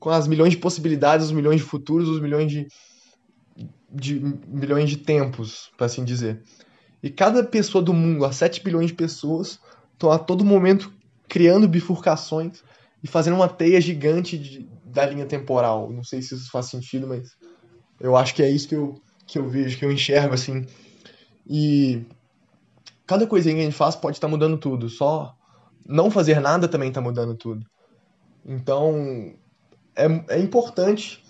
com 0.00 0.08
as 0.08 0.26
milhões 0.26 0.52
de 0.52 0.58
possibilidades, 0.58 1.26
os 1.26 1.32
milhões 1.32 1.60
de 1.60 1.66
futuros, 1.66 2.08
os 2.08 2.20
milhões 2.20 2.50
de, 2.50 2.66
de 3.92 4.18
milhões 4.48 4.88
de 4.88 4.96
tempos, 4.96 5.70
para 5.76 5.86
assim 5.86 6.02
dizer. 6.02 6.42
E 7.02 7.10
cada 7.10 7.44
pessoa 7.44 7.84
do 7.84 7.92
mundo, 7.92 8.24
as 8.24 8.36
7 8.36 8.64
bilhões 8.64 8.88
de 8.88 8.94
pessoas, 8.94 9.60
estão 9.92 10.10
a 10.10 10.18
todo 10.18 10.44
momento 10.44 10.90
criando 11.28 11.68
bifurcações 11.68 12.62
e 13.02 13.06
fazendo 13.06 13.36
uma 13.36 13.48
teia 13.48 13.80
gigante 13.80 14.38
de, 14.38 14.68
da 14.84 15.04
linha 15.04 15.26
temporal. 15.26 15.92
Não 15.92 16.02
sei 16.02 16.22
se 16.22 16.34
isso 16.34 16.50
faz 16.50 16.66
sentido, 16.66 17.06
mas 17.06 17.36
eu 18.00 18.16
acho 18.16 18.34
que 18.34 18.42
é 18.42 18.50
isso 18.50 18.68
que 18.68 18.74
eu, 18.74 19.00
que 19.26 19.38
eu 19.38 19.48
vejo, 19.48 19.78
que 19.78 19.84
eu 19.84 19.92
enxergo 19.92 20.32
assim. 20.32 20.66
E 21.46 22.06
cada 23.06 23.26
coisinha 23.26 23.54
que 23.54 23.60
a 23.60 23.64
gente 23.64 23.76
faz 23.76 23.94
pode 23.94 24.16
estar 24.16 24.28
mudando 24.28 24.56
tudo. 24.56 24.88
Só 24.88 25.34
não 25.86 26.10
fazer 26.10 26.40
nada 26.40 26.66
também 26.66 26.88
está 26.88 27.02
mudando 27.02 27.34
tudo. 27.34 27.66
Então 28.44 29.34
é, 29.94 30.36
é 30.36 30.38
importante 30.38 31.22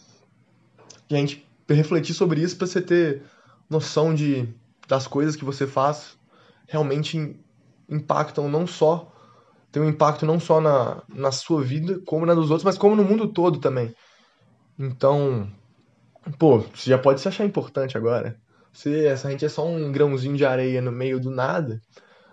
a 1.11 1.15
gente 1.15 1.47
refletir 1.69 2.15
sobre 2.15 2.41
isso 2.41 2.57
para 2.57 2.67
você 2.67 2.81
ter 2.81 3.23
noção 3.69 4.15
de 4.15 4.49
das 4.89 5.07
coisas 5.07 5.37
que 5.37 5.45
você 5.45 5.67
faz 5.67 6.19
realmente 6.67 7.37
impactam 7.89 8.49
não 8.49 8.67
só 8.67 9.13
tem 9.71 9.83
um 9.83 9.89
impacto 9.89 10.27
não 10.27 10.41
só 10.41 10.61
na, 10.61 11.03
na 11.09 11.31
sua 11.31 11.63
vida, 11.63 12.01
como 12.05 12.27
na 12.27 12.35
dos 12.35 12.51
outros, 12.51 12.65
mas 12.65 12.77
como 12.77 12.97
no 12.97 13.05
mundo 13.05 13.29
todo 13.29 13.61
também. 13.61 13.95
Então, 14.79 15.49
pô, 16.39 16.59
você 16.59 16.91
já 16.91 16.99
pode 16.99 17.21
se 17.21 17.29
achar 17.29 17.45
importante 17.45 17.97
agora. 17.97 18.37
Você, 18.73 19.07
essa 19.07 19.31
gente 19.31 19.45
é 19.45 19.49
só 19.49 19.67
um 19.67 19.93
grãozinho 19.93 20.37
de 20.37 20.45
areia 20.45 20.81
no 20.81 20.91
meio 20.91 21.21
do 21.21 21.31
nada, 21.31 21.81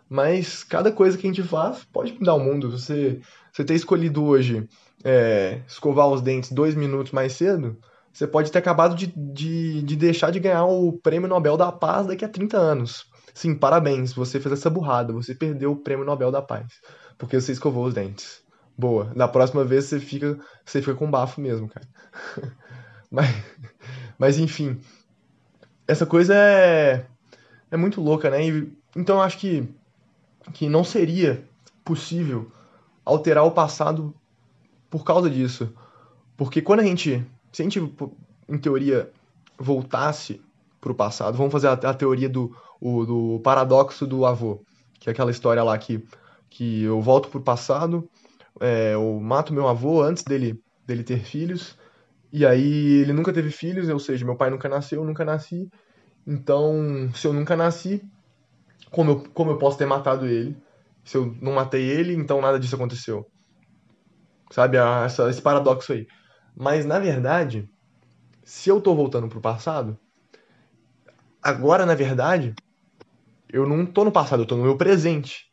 mas 0.10 0.64
cada 0.64 0.92
coisa 0.92 1.18
que 1.18 1.28
a 1.28 1.30
gente 1.32 1.48
faz 1.48 1.84
pode 1.84 2.14
mudar 2.14 2.34
o 2.34 2.40
mundo. 2.40 2.72
Você, 2.72 3.22
você 3.52 3.64
ter 3.64 3.76
escolhido 3.76 4.24
hoje 4.24 4.68
é, 5.04 5.62
escovar 5.68 6.08
os 6.08 6.22
dentes 6.22 6.52
dois 6.52 6.76
minutos 6.76 7.12
mais 7.12 7.34
cedo, 7.34 7.78
você 8.12 8.26
pode 8.26 8.52
ter 8.52 8.58
acabado 8.58 8.96
de, 8.96 9.14
de, 9.16 9.82
de 9.84 9.96
deixar 9.96 10.32
de 10.32 10.40
ganhar 10.40 10.66
o 10.66 10.94
prêmio 10.94 11.28
Nobel 11.28 11.56
da 11.56 11.72
Paz 11.72 12.08
daqui 12.08 12.26
a 12.26 12.30
30 12.30 12.58
anos. 12.58 13.06
Sim, 13.34 13.54
parabéns, 13.54 14.14
você 14.14 14.40
fez 14.40 14.54
essa 14.54 14.70
burrada, 14.70 15.14
você 15.14 15.36
perdeu 15.36 15.72
o 15.72 15.76
prêmio 15.76 16.06
Nobel 16.06 16.32
da 16.32 16.42
Paz, 16.42 16.66
porque 17.18 17.40
você 17.40 17.52
escovou 17.52 17.86
os 17.86 17.94
dentes. 17.94 18.42
Boa. 18.76 19.06
Da 19.16 19.28
próxima 19.28 19.64
vez 19.64 19.86
você 19.86 20.00
fica, 20.00 20.40
você 20.66 20.82
fica 20.82 20.96
com 20.96 21.10
bafo 21.10 21.40
mesmo, 21.42 21.68
cara. 21.68 21.88
mas, 23.12 23.28
mas 24.18 24.40
enfim, 24.40 24.80
essa 25.88 26.06
coisa 26.06 26.34
é 26.36 27.06
é 27.70 27.78
muito 27.78 28.02
louca, 28.02 28.30
né? 28.30 28.48
E, 28.48 28.78
então 28.96 29.18
eu 29.18 29.22
acho 29.22 29.38
que 29.38 29.68
que 30.54 30.70
não 30.70 30.84
seria 30.84 31.44
possível 31.84 32.52
alterar 33.04 33.44
o 33.44 33.52
passado 33.52 34.16
por 34.90 35.04
causa 35.04 35.30
disso. 35.30 35.74
Porque 36.36 36.62
quando 36.62 36.82
a 36.82 36.84
gente, 36.84 37.26
se 37.52 37.62
a 37.62 37.64
gente 37.64 37.94
em 38.48 38.58
teoria 38.58 39.12
voltasse 39.58 40.42
para 40.80 40.92
o 40.92 40.96
passado, 40.96 41.38
vamos 41.38 41.52
fazer 41.52 41.68
a, 41.68 41.74
a 41.74 41.94
teoria 41.94 42.30
do 42.30 42.56
o, 42.80 43.06
do 43.06 43.40
paradoxo 43.44 44.06
do 44.06 44.26
avô, 44.26 44.62
que 45.00 45.10
é 45.10 45.12
aquela 45.12 45.32
história 45.32 45.64
lá 45.64 45.78
que, 45.78 46.04
que 46.50 46.84
eu 46.84 47.02
volto 47.02 47.30
pro 47.30 47.42
passado, 47.42 48.08
é, 48.60 48.94
eu 48.94 49.20
mato 49.20 49.54
meu 49.54 49.68
avô 49.68 50.02
antes 50.02 50.24
dele, 50.24 50.62
dele 50.86 51.04
ter 51.04 51.20
filhos, 51.20 51.78
e 52.32 52.46
aí 52.46 53.02
ele 53.02 53.14
nunca 53.14 53.34
teve 53.34 53.50
filhos, 53.52 53.90
ou 53.90 54.00
seja, 54.00 54.26
meu 54.26 54.36
pai 54.36 54.50
nunca 54.50 54.70
nasceu, 54.70 55.02
eu 55.02 55.06
nunca 55.08 55.26
nasci, 55.26 55.70
então 56.26 57.10
se 57.14 57.28
eu 57.28 57.34
nunca 57.34 57.56
nasci, 57.56 58.02
como 58.92 59.12
eu, 59.12 59.24
como 59.34 59.52
eu 59.52 59.58
posso 59.58 59.78
ter 59.78 59.86
matado 59.86 60.26
ele? 60.26 60.56
Se 61.04 61.18
eu 61.18 61.34
não 61.42 61.54
matei 61.54 61.84
ele, 61.84 62.14
então 62.14 62.42
nada 62.42 62.60
disso 62.60 62.76
aconteceu. 62.76 63.26
Sabe, 64.52 64.78
essa, 64.78 65.30
esse 65.30 65.42
paradoxo 65.42 65.94
aí. 65.94 66.08
Mas 66.56 66.86
na 66.86 67.00
verdade, 67.00 67.70
se 68.44 68.70
eu 68.70 68.82
tô 68.82 68.96
voltando 68.96 69.28
pro 69.28 69.42
passado, 69.42 69.98
agora 71.42 71.86
na 71.86 71.96
verdade, 71.96 72.56
eu 73.50 73.68
não 73.68 73.86
tô 73.86 74.04
no 74.04 74.12
passado, 74.12 74.44
eu 74.44 74.48
tô 74.48 74.56
no 74.56 74.64
meu 74.64 74.78
presente. 74.78 75.48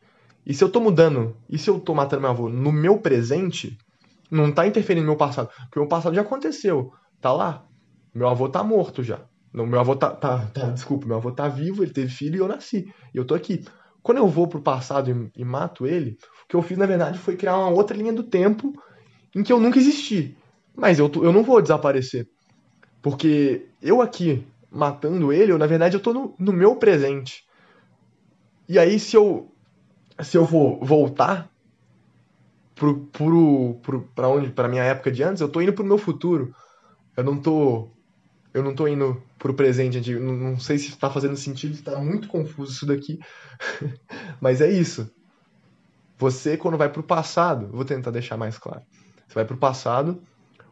E 0.45 0.53
se 0.53 0.63
eu 0.63 0.69
tô 0.69 0.79
mudando, 0.79 1.35
e 1.49 1.57
se 1.57 1.69
eu 1.69 1.79
tô 1.79 1.93
matando 1.93 2.21
meu 2.21 2.29
avô 2.29 2.49
no 2.49 2.71
meu 2.71 2.99
presente, 2.99 3.77
não 4.29 4.51
tá 4.51 4.67
interferindo 4.67 5.05
no 5.05 5.11
meu 5.11 5.17
passado. 5.17 5.49
Porque 5.63 5.79
o 5.79 5.81
meu 5.81 5.89
passado 5.89 6.15
já 6.15 6.21
aconteceu. 6.21 6.91
Tá 7.19 7.31
lá. 7.33 7.65
Meu 8.13 8.27
avô 8.27 8.47
tá 8.47 8.63
morto 8.63 9.01
já. 9.03 9.25
Não, 9.51 9.65
meu 9.65 9.79
avô 9.79 9.95
tá, 9.95 10.11
tá, 10.11 10.45
tá, 10.47 10.69
Desculpa, 10.69 11.07
meu 11.07 11.17
avô 11.17 11.31
tá 11.31 11.47
vivo, 11.47 11.83
ele 11.83 11.93
teve 11.93 12.09
filho 12.09 12.35
e 12.35 12.39
eu 12.39 12.47
nasci. 12.47 12.85
E 13.13 13.17
eu 13.17 13.25
tô 13.25 13.33
aqui. 13.33 13.63
Quando 14.05 14.19
eu 14.19 14.27
vou 14.27 14.47
pro 14.47 14.61
passado 14.61 15.09
e, 15.09 15.41
e 15.41 15.43
mato 15.43 15.87
ele, 15.87 16.15
o 16.43 16.47
que 16.47 16.55
eu 16.55 16.61
fiz, 16.61 16.77
na 16.77 16.85
verdade, 16.85 17.17
foi 17.17 17.35
criar 17.35 17.57
uma 17.57 17.69
outra 17.69 17.97
linha 17.97 18.13
do 18.13 18.21
tempo 18.21 18.71
em 19.35 19.41
que 19.41 19.51
eu 19.51 19.59
nunca 19.59 19.79
existi. 19.79 20.37
Mas 20.75 20.99
eu, 20.99 21.11
eu 21.15 21.33
não 21.33 21.41
vou 21.41 21.59
desaparecer. 21.59 22.29
Porque 23.01 23.65
eu 23.81 24.03
aqui, 24.03 24.45
matando 24.69 25.33
ele, 25.33 25.51
eu, 25.51 25.57
na 25.57 25.65
verdade, 25.65 25.95
eu 25.95 25.99
tô 25.99 26.13
no, 26.13 26.35
no 26.37 26.53
meu 26.53 26.75
presente. 26.75 27.45
E 28.69 28.77
aí, 28.77 28.99
se 28.99 29.17
eu, 29.17 29.51
se 30.21 30.37
eu 30.37 30.45
vou 30.45 30.85
voltar 30.85 31.49
pro, 32.75 33.07
pro, 33.07 33.79
pro, 33.81 34.01
pra 34.13 34.29
onde, 34.29 34.51
pra 34.51 34.67
minha 34.67 34.83
época 34.83 35.11
de 35.11 35.23
antes, 35.23 35.41
eu 35.41 35.49
tô 35.49 35.61
indo 35.61 35.73
pro 35.73 35.83
meu 35.83 35.97
futuro. 35.97 36.53
Eu 37.17 37.23
não 37.23 37.41
tô, 37.41 37.89
eu 38.55 38.63
não 38.63 38.73
tô 38.73 38.87
indo 38.87 39.21
pro 39.37 39.53
presente. 39.53 40.01
Gente. 40.01 40.13
Não, 40.13 40.33
não 40.33 40.57
sei 40.57 40.77
se 40.77 40.87
está 40.87 41.09
fazendo 41.09 41.35
sentido, 41.35 41.73
está 41.73 41.99
muito 41.99 42.29
confuso 42.29 42.71
isso 42.71 42.85
daqui. 42.85 43.19
Mas 44.39 44.61
é 44.61 44.71
isso. 44.71 45.11
Você, 46.17 46.55
quando 46.55 46.77
vai 46.77 46.87
pro 46.87 47.03
passado, 47.03 47.67
vou 47.67 47.83
tentar 47.83 48.11
deixar 48.11 48.37
mais 48.37 48.57
claro. 48.57 48.81
Você 49.27 49.35
vai 49.35 49.43
pro 49.43 49.57
passado, 49.57 50.23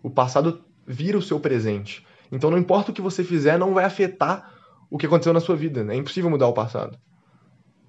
o 0.01 0.09
passado 0.09 0.63
vira 0.87 1.17
o 1.17 1.21
seu 1.21 1.41
presente. 1.41 2.07
Então 2.31 2.49
não 2.49 2.57
importa 2.57 2.91
o 2.91 2.93
que 2.93 3.01
você 3.01 3.21
fizer, 3.21 3.59
não 3.59 3.73
vai 3.73 3.83
afetar 3.83 4.53
o 4.89 4.97
que 4.97 5.05
aconteceu 5.05 5.33
na 5.33 5.41
sua 5.41 5.57
vida. 5.57 5.83
Né? 5.83 5.95
É 5.95 5.97
impossível 5.97 6.29
mudar 6.29 6.47
o 6.47 6.53
passado. 6.53 6.97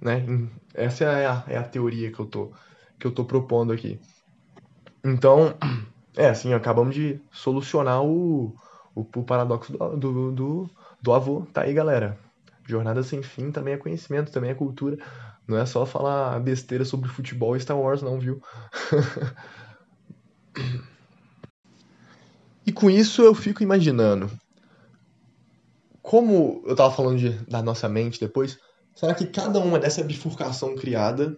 Né? 0.00 0.26
Essa 0.74 1.04
é 1.04 1.26
a, 1.26 1.44
é 1.46 1.56
a 1.56 1.62
teoria 1.62 2.10
que 2.10 2.18
eu, 2.18 2.26
tô, 2.26 2.50
que 2.98 3.06
eu 3.06 3.12
tô 3.12 3.24
propondo 3.24 3.72
aqui. 3.72 4.00
Então, 5.04 5.54
é 6.16 6.30
assim, 6.30 6.52
acabamos 6.52 6.96
de 6.96 7.20
solucionar 7.30 8.02
o, 8.02 8.56
o, 8.94 9.00
o 9.00 9.22
paradoxo 9.22 9.72
do, 9.72 9.96
do, 9.96 10.32
do, 10.32 10.70
do 11.00 11.12
avô. 11.12 11.46
Tá 11.52 11.62
aí, 11.62 11.72
galera. 11.72 12.18
Jornada 12.66 13.02
sem 13.02 13.22
fim 13.22 13.50
também 13.50 13.74
é 13.74 13.78
conhecimento, 13.78 14.32
também 14.32 14.50
é 14.50 14.54
cultura. 14.54 14.98
Não 15.46 15.58
é 15.58 15.66
só 15.66 15.84
falar 15.84 16.40
besteira 16.40 16.84
sobre 16.84 17.10
futebol 17.10 17.56
e 17.56 17.60
Star 17.60 17.78
Wars, 17.78 18.00
não, 18.00 18.18
viu? 18.18 18.42
e 22.66 22.72
com 22.72 22.88
isso 22.88 23.22
eu 23.22 23.34
fico 23.34 23.62
imaginando. 23.62 24.30
Como 26.00 26.62
eu 26.66 26.74
tava 26.74 26.94
falando 26.94 27.18
de, 27.18 27.30
da 27.46 27.62
nossa 27.62 27.88
mente 27.88 28.20
depois, 28.20 28.58
Será 28.94 29.12
que 29.12 29.26
cada 29.26 29.58
uma 29.58 29.78
dessa 29.78 30.04
bifurcação 30.04 30.76
criada 30.76 31.36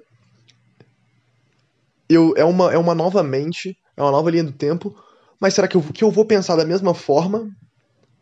eu, 2.08 2.34
é, 2.36 2.44
uma, 2.44 2.72
é 2.72 2.78
uma 2.78 2.94
nova 2.94 3.22
mente, 3.22 3.76
é 3.96 4.02
uma 4.02 4.12
nova 4.12 4.30
linha 4.30 4.44
do 4.44 4.52
tempo, 4.52 4.94
mas 5.40 5.54
será 5.54 5.68
que 5.68 5.76
eu, 5.76 5.82
que 5.82 6.04
eu 6.04 6.10
vou 6.10 6.24
pensar 6.24 6.56
da 6.56 6.64
mesma 6.64 6.94
forma 6.94 7.50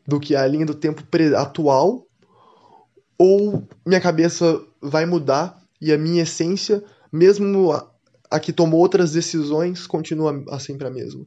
do 0.07 0.21
que 0.21 0.35
a 0.35 0.47
linha 0.47 0.67
do 0.67 0.75
tempo 0.75 1.03
atual? 1.37 2.07
Ou 3.17 3.63
minha 3.87 4.01
cabeça 4.01 4.61
vai 4.81 5.07
mudar 5.07 5.59
e 5.81 5.93
a 5.93 5.99
minha 5.99 6.23
essência, 6.23 6.83
mesmo 7.13 7.73
a, 7.73 7.89
a 8.31 8.41
que 8.41 8.53
tomou 8.53 8.81
outras 8.81 9.13
decisões, 9.13 9.87
continua 9.87 10.33
sempre 10.59 10.87
a 10.87 10.91
mesma? 10.91 11.25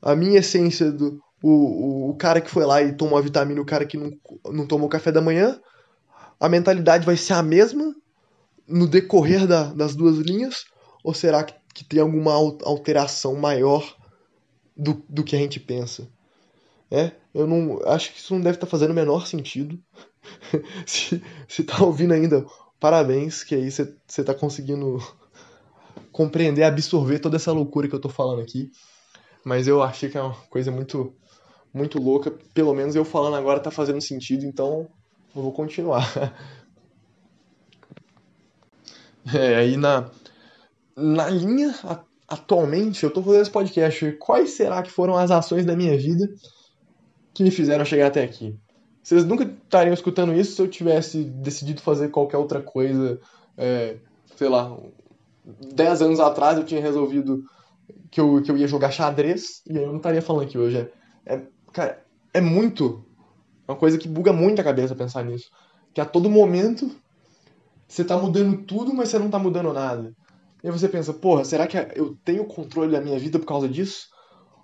A 0.00 0.14
minha 0.14 0.38
essência 0.38 0.90
do, 0.90 1.20
o, 1.42 1.50
o, 1.50 2.10
o, 2.10 2.14
cara 2.14 2.40
que 2.40 2.50
foi 2.50 2.64
lá 2.64 2.82
e 2.82 2.94
tomou 2.94 3.18
a 3.18 3.22
vitamina, 3.22 3.60
o 3.60 3.66
cara 3.66 3.84
que 3.84 3.98
não, 3.98 4.12
não 4.50 4.66
tomou 4.66 4.88
café 4.88 5.12
da 5.12 5.20
manhã, 5.20 5.60
a 6.40 6.48
mentalidade 6.48 7.04
vai 7.04 7.16
ser 7.16 7.34
a 7.34 7.42
mesma 7.42 7.94
no 8.66 8.86
decorrer 8.86 9.46
da, 9.46 9.64
das 9.64 9.94
duas 9.94 10.16
linhas? 10.16 10.64
Ou 11.02 11.12
será 11.12 11.44
que, 11.44 11.54
que 11.74 11.84
tem 11.84 12.00
alguma 12.00 12.32
alteração 12.32 13.34
maior 13.34 13.94
do, 14.76 15.02
do 15.08 15.24
que 15.24 15.36
a 15.36 15.38
gente 15.38 15.60
pensa? 15.60 16.08
É, 16.90 17.12
eu 17.34 17.46
não 17.46 17.80
acho 17.86 18.12
que 18.12 18.18
isso 18.18 18.34
não 18.34 18.40
deve 18.40 18.56
estar 18.56 18.66
tá 18.66 18.70
fazendo 18.70 18.90
o 18.90 18.94
menor 18.94 19.26
sentido. 19.26 19.78
se, 20.86 21.22
se 21.48 21.64
tá 21.64 21.82
ouvindo 21.84 22.12
ainda, 22.12 22.44
parabéns, 22.78 23.42
que 23.42 23.54
aí 23.54 23.70
você 23.70 23.96
está 24.08 24.34
conseguindo 24.34 24.98
compreender, 26.12 26.62
absorver 26.62 27.18
toda 27.18 27.36
essa 27.36 27.52
loucura 27.52 27.88
que 27.88 27.94
eu 27.94 28.00
tô 28.00 28.08
falando 28.08 28.40
aqui. 28.40 28.70
Mas 29.44 29.66
eu 29.66 29.82
achei 29.82 30.08
que 30.08 30.16
é 30.16 30.22
uma 30.22 30.34
coisa 30.48 30.70
muito, 30.70 31.14
muito 31.72 32.00
louca. 32.00 32.30
Pelo 32.52 32.74
menos 32.74 32.94
eu 32.94 33.04
falando 33.04 33.36
agora 33.36 33.60
tá 33.60 33.70
fazendo 33.70 34.00
sentido, 34.00 34.46
então 34.46 34.88
eu 35.34 35.42
vou 35.42 35.52
continuar. 35.52 36.10
É, 39.32 39.56
aí 39.56 39.78
na, 39.78 40.10
na 40.94 41.30
linha, 41.30 41.74
atualmente, 42.28 43.04
eu 43.04 43.10
tô 43.10 43.22
fazendo 43.22 43.42
esse 43.42 43.50
podcast. 43.50 44.12
Quais 44.12 44.50
será 44.50 44.82
que 44.82 44.90
foram 44.90 45.16
as 45.16 45.30
ações 45.30 45.64
da 45.64 45.76
minha 45.76 45.96
vida 45.96 46.28
que 47.32 47.42
me 47.42 47.50
fizeram 47.50 47.84
chegar 47.84 48.06
até 48.06 48.22
aqui? 48.22 48.56
Vocês 49.02 49.24
nunca 49.24 49.44
estariam 49.44 49.92
escutando 49.92 50.32
isso 50.32 50.56
se 50.56 50.62
eu 50.62 50.68
tivesse 50.68 51.24
decidido 51.24 51.82
fazer 51.82 52.08
qualquer 52.08 52.38
outra 52.38 52.62
coisa, 52.62 53.20
é, 53.56 53.96
sei 54.34 54.48
lá, 54.48 54.74
10 55.44 56.02
anos 56.02 56.20
atrás 56.20 56.56
eu 56.56 56.64
tinha 56.64 56.80
resolvido 56.80 57.44
que 58.10 58.20
eu, 58.20 58.40
que 58.42 58.50
eu 58.50 58.56
ia 58.56 58.66
jogar 58.66 58.90
xadrez 58.90 59.62
e 59.68 59.76
eu 59.76 59.88
não 59.88 59.98
estaria 59.98 60.22
falando 60.22 60.44
aqui 60.44 60.56
hoje. 60.56 60.78
É, 61.26 61.34
é, 61.34 61.42
cara, 61.72 62.02
é 62.32 62.40
muito. 62.40 63.04
Uma 63.68 63.76
coisa 63.76 63.98
que 63.98 64.08
buga 64.08 64.32
muito 64.32 64.60
a 64.60 64.64
cabeça 64.64 64.94
pensar 64.94 65.24
nisso. 65.24 65.50
Que 65.92 66.00
a 66.00 66.04
todo 66.04 66.30
momento 66.30 66.90
você 67.86 68.04
tá 68.04 68.16
mudando 68.16 68.62
tudo, 68.64 68.94
mas 68.94 69.08
você 69.08 69.18
não 69.18 69.30
tá 69.30 69.38
mudando 69.38 69.72
nada. 69.72 70.14
E 70.64 70.66
aí 70.66 70.72
você 70.72 70.88
pensa, 70.88 71.12
porra, 71.12 71.44
será 71.44 71.66
que 71.66 71.76
eu 71.94 72.16
tenho 72.24 72.46
controle 72.46 72.90
da 72.90 72.98
minha 72.98 73.18
vida 73.18 73.38
por 73.38 73.44
causa 73.44 73.68
disso? 73.68 74.08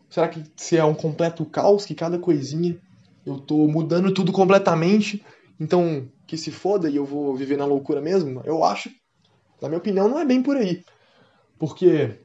Será 0.09 0.29
que 0.29 0.43
se 0.57 0.79
é 0.79 0.83
um 0.83 0.95
completo 0.95 1.45
caos, 1.45 1.85
que 1.85 1.95
cada 1.95 2.19
coisinha 2.19 2.81
eu 3.27 3.39
tô 3.39 3.69
mudando 3.69 4.15
tudo 4.15 4.33
completamente, 4.33 5.23
então 5.61 6.11
que 6.27 6.39
se 6.39 6.51
foda 6.51 6.89
e 6.89 6.97
eu 6.97 7.05
vou 7.05 7.37
viver 7.37 7.59
na 7.59 7.67
loucura 7.67 8.01
mesmo? 8.01 8.41
Eu 8.47 8.65
acho, 8.65 8.89
na 9.61 9.69
minha 9.69 9.77
opinião, 9.77 10.09
não 10.09 10.19
é 10.19 10.25
bem 10.25 10.43
por 10.43 10.57
aí. 10.57 10.83
Porque 11.59 12.19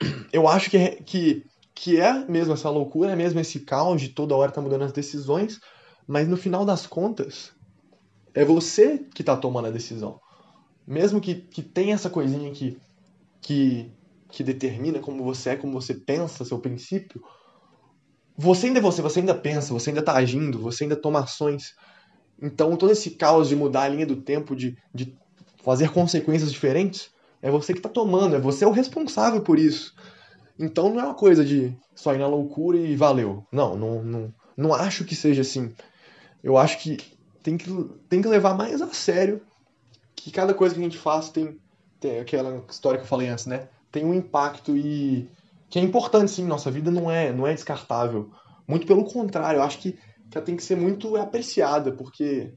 eu 0.32 0.48
acho 0.48 0.68
que, 0.68 0.76
é, 0.76 0.96
que, 0.96 1.44
que 1.72 2.00
é 2.00 2.24
mesmo 2.26 2.54
essa 2.54 2.70
loucura, 2.70 3.12
é 3.12 3.16
mesmo 3.16 3.38
esse 3.38 3.60
caos 3.60 4.00
de 4.00 4.08
toda 4.08 4.34
hora 4.34 4.50
tá 4.50 4.60
mudando 4.60 4.82
as 4.82 4.92
decisões, 4.92 5.60
mas 6.08 6.26
no 6.26 6.36
final 6.36 6.64
das 6.64 6.88
contas, 6.88 7.52
é 8.34 8.44
você 8.44 9.06
que 9.14 9.22
tá 9.22 9.36
tomando 9.36 9.68
a 9.68 9.70
decisão. 9.70 10.18
Mesmo 10.90 11.20
que, 11.20 11.36
que 11.36 11.62
tenha 11.62 11.94
essa 11.94 12.10
coisinha 12.10 12.50
que, 12.50 12.76
que, 13.40 13.92
que 14.28 14.42
determina 14.42 14.98
como 14.98 15.22
você 15.22 15.50
é, 15.50 15.56
como 15.56 15.80
você 15.80 15.94
pensa, 15.94 16.44
seu 16.44 16.58
princípio, 16.58 17.22
você 18.36 18.66
ainda 18.66 18.80
é 18.80 18.82
você, 18.82 19.00
você 19.00 19.20
ainda 19.20 19.32
pensa, 19.32 19.72
você 19.72 19.90
ainda 19.90 20.02
tá 20.02 20.14
agindo, 20.14 20.58
você 20.58 20.82
ainda 20.82 20.96
toma 20.96 21.20
ações. 21.20 21.76
Então 22.42 22.76
todo 22.76 22.90
esse 22.90 23.10
caos 23.10 23.48
de 23.48 23.54
mudar 23.54 23.82
a 23.82 23.88
linha 23.88 24.04
do 24.04 24.16
tempo, 24.16 24.56
de, 24.56 24.76
de 24.92 25.16
fazer 25.62 25.92
consequências 25.92 26.50
diferentes, 26.50 27.08
é 27.40 27.52
você 27.52 27.72
que 27.72 27.80
tá 27.80 27.88
tomando, 27.88 28.34
é 28.34 28.40
você 28.40 28.64
o 28.64 28.72
responsável 28.72 29.42
por 29.42 29.60
isso. 29.60 29.94
Então 30.58 30.92
não 30.92 31.00
é 31.00 31.04
uma 31.04 31.14
coisa 31.14 31.44
de 31.44 31.72
só 31.94 32.12
ir 32.16 32.18
na 32.18 32.26
loucura 32.26 32.76
e 32.76 32.96
valeu. 32.96 33.46
Não, 33.52 33.76
não, 33.76 34.02
não, 34.02 34.34
não 34.56 34.74
acho 34.74 35.04
que 35.04 35.14
seja 35.14 35.42
assim. 35.42 35.72
Eu 36.42 36.58
acho 36.58 36.80
que 36.80 36.98
tem 37.44 37.56
que, 37.56 37.70
tem 38.08 38.20
que 38.20 38.26
levar 38.26 38.54
mais 38.54 38.82
a 38.82 38.88
sério 38.88 39.40
que 40.22 40.30
cada 40.30 40.52
coisa 40.54 40.74
que 40.74 40.80
a 40.80 40.84
gente 40.84 40.98
faz 40.98 41.30
tem, 41.30 41.58
tem 41.98 42.20
aquela 42.20 42.62
história 42.68 42.98
que 42.98 43.04
eu 43.04 43.08
falei 43.08 43.28
antes, 43.28 43.46
né? 43.46 43.68
Tem 43.90 44.04
um 44.04 44.14
impacto 44.14 44.76
e 44.76 45.28
que 45.68 45.78
é 45.78 45.82
importante 45.82 46.30
sim, 46.30 46.44
nossa 46.44 46.70
vida 46.70 46.90
não 46.90 47.10
é, 47.10 47.32
não 47.32 47.46
é 47.46 47.54
descartável. 47.54 48.30
Muito 48.66 48.86
pelo 48.86 49.04
contrário, 49.04 49.58
eu 49.58 49.62
acho 49.62 49.78
que, 49.78 49.92
que 49.92 50.36
ela 50.36 50.44
tem 50.44 50.56
que 50.56 50.62
ser 50.62 50.76
muito 50.76 51.16
apreciada, 51.16 51.92
porque, 51.92 52.52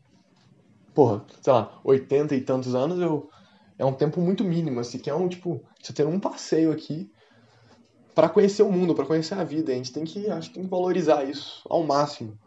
porra, 0.93 1.23
sei 1.41 1.53
lá, 1.53 1.79
80 1.83 2.35
e 2.35 2.41
tantos 2.41 2.75
anos 2.75 2.99
eu, 2.99 3.29
é 3.77 3.85
um 3.85 3.93
tempo 3.93 4.19
muito 4.19 4.43
mínimo, 4.43 4.79
assim, 4.79 4.97
que 4.97 5.09
é 5.09 5.15
um, 5.15 5.27
tipo, 5.27 5.61
você 5.81 5.93
ter 5.93 6.05
um 6.05 6.19
passeio 6.19 6.71
aqui 6.71 7.09
para 8.13 8.29
conhecer 8.29 8.63
o 8.63 8.71
mundo, 8.71 8.93
para 8.93 9.05
conhecer 9.05 9.35
a 9.35 9.43
vida. 9.43 9.71
A 9.71 9.75
gente 9.75 9.91
tem 9.91 10.03
que, 10.03 10.29
acho 10.29 10.49
que 10.49 10.55
tem 10.55 10.63
que 10.63 10.69
valorizar 10.69 11.23
isso 11.23 11.61
ao 11.69 11.83
máximo. 11.83 12.37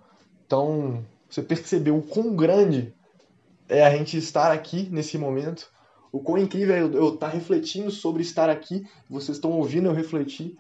Então, 0.46 1.04
você 1.28 1.42
percebeu 1.42 1.96
o 1.96 2.02
quão 2.02 2.34
grande 2.34 2.94
é 3.68 3.84
a 3.84 3.90
gente 3.96 4.16
estar 4.16 4.52
aqui 4.52 4.88
nesse 4.90 5.18
momento, 5.18 5.70
o 6.12 6.20
quão 6.20 6.38
incrível 6.38 6.74
é 6.74 6.80
eu 6.80 7.14
estar 7.14 7.28
refletindo 7.28 7.90
sobre 7.90 8.22
estar 8.22 8.48
aqui, 8.48 8.86
vocês 9.08 9.36
estão 9.36 9.50
ouvindo 9.50 9.86
eu 9.86 9.92
refletir, 9.92 10.56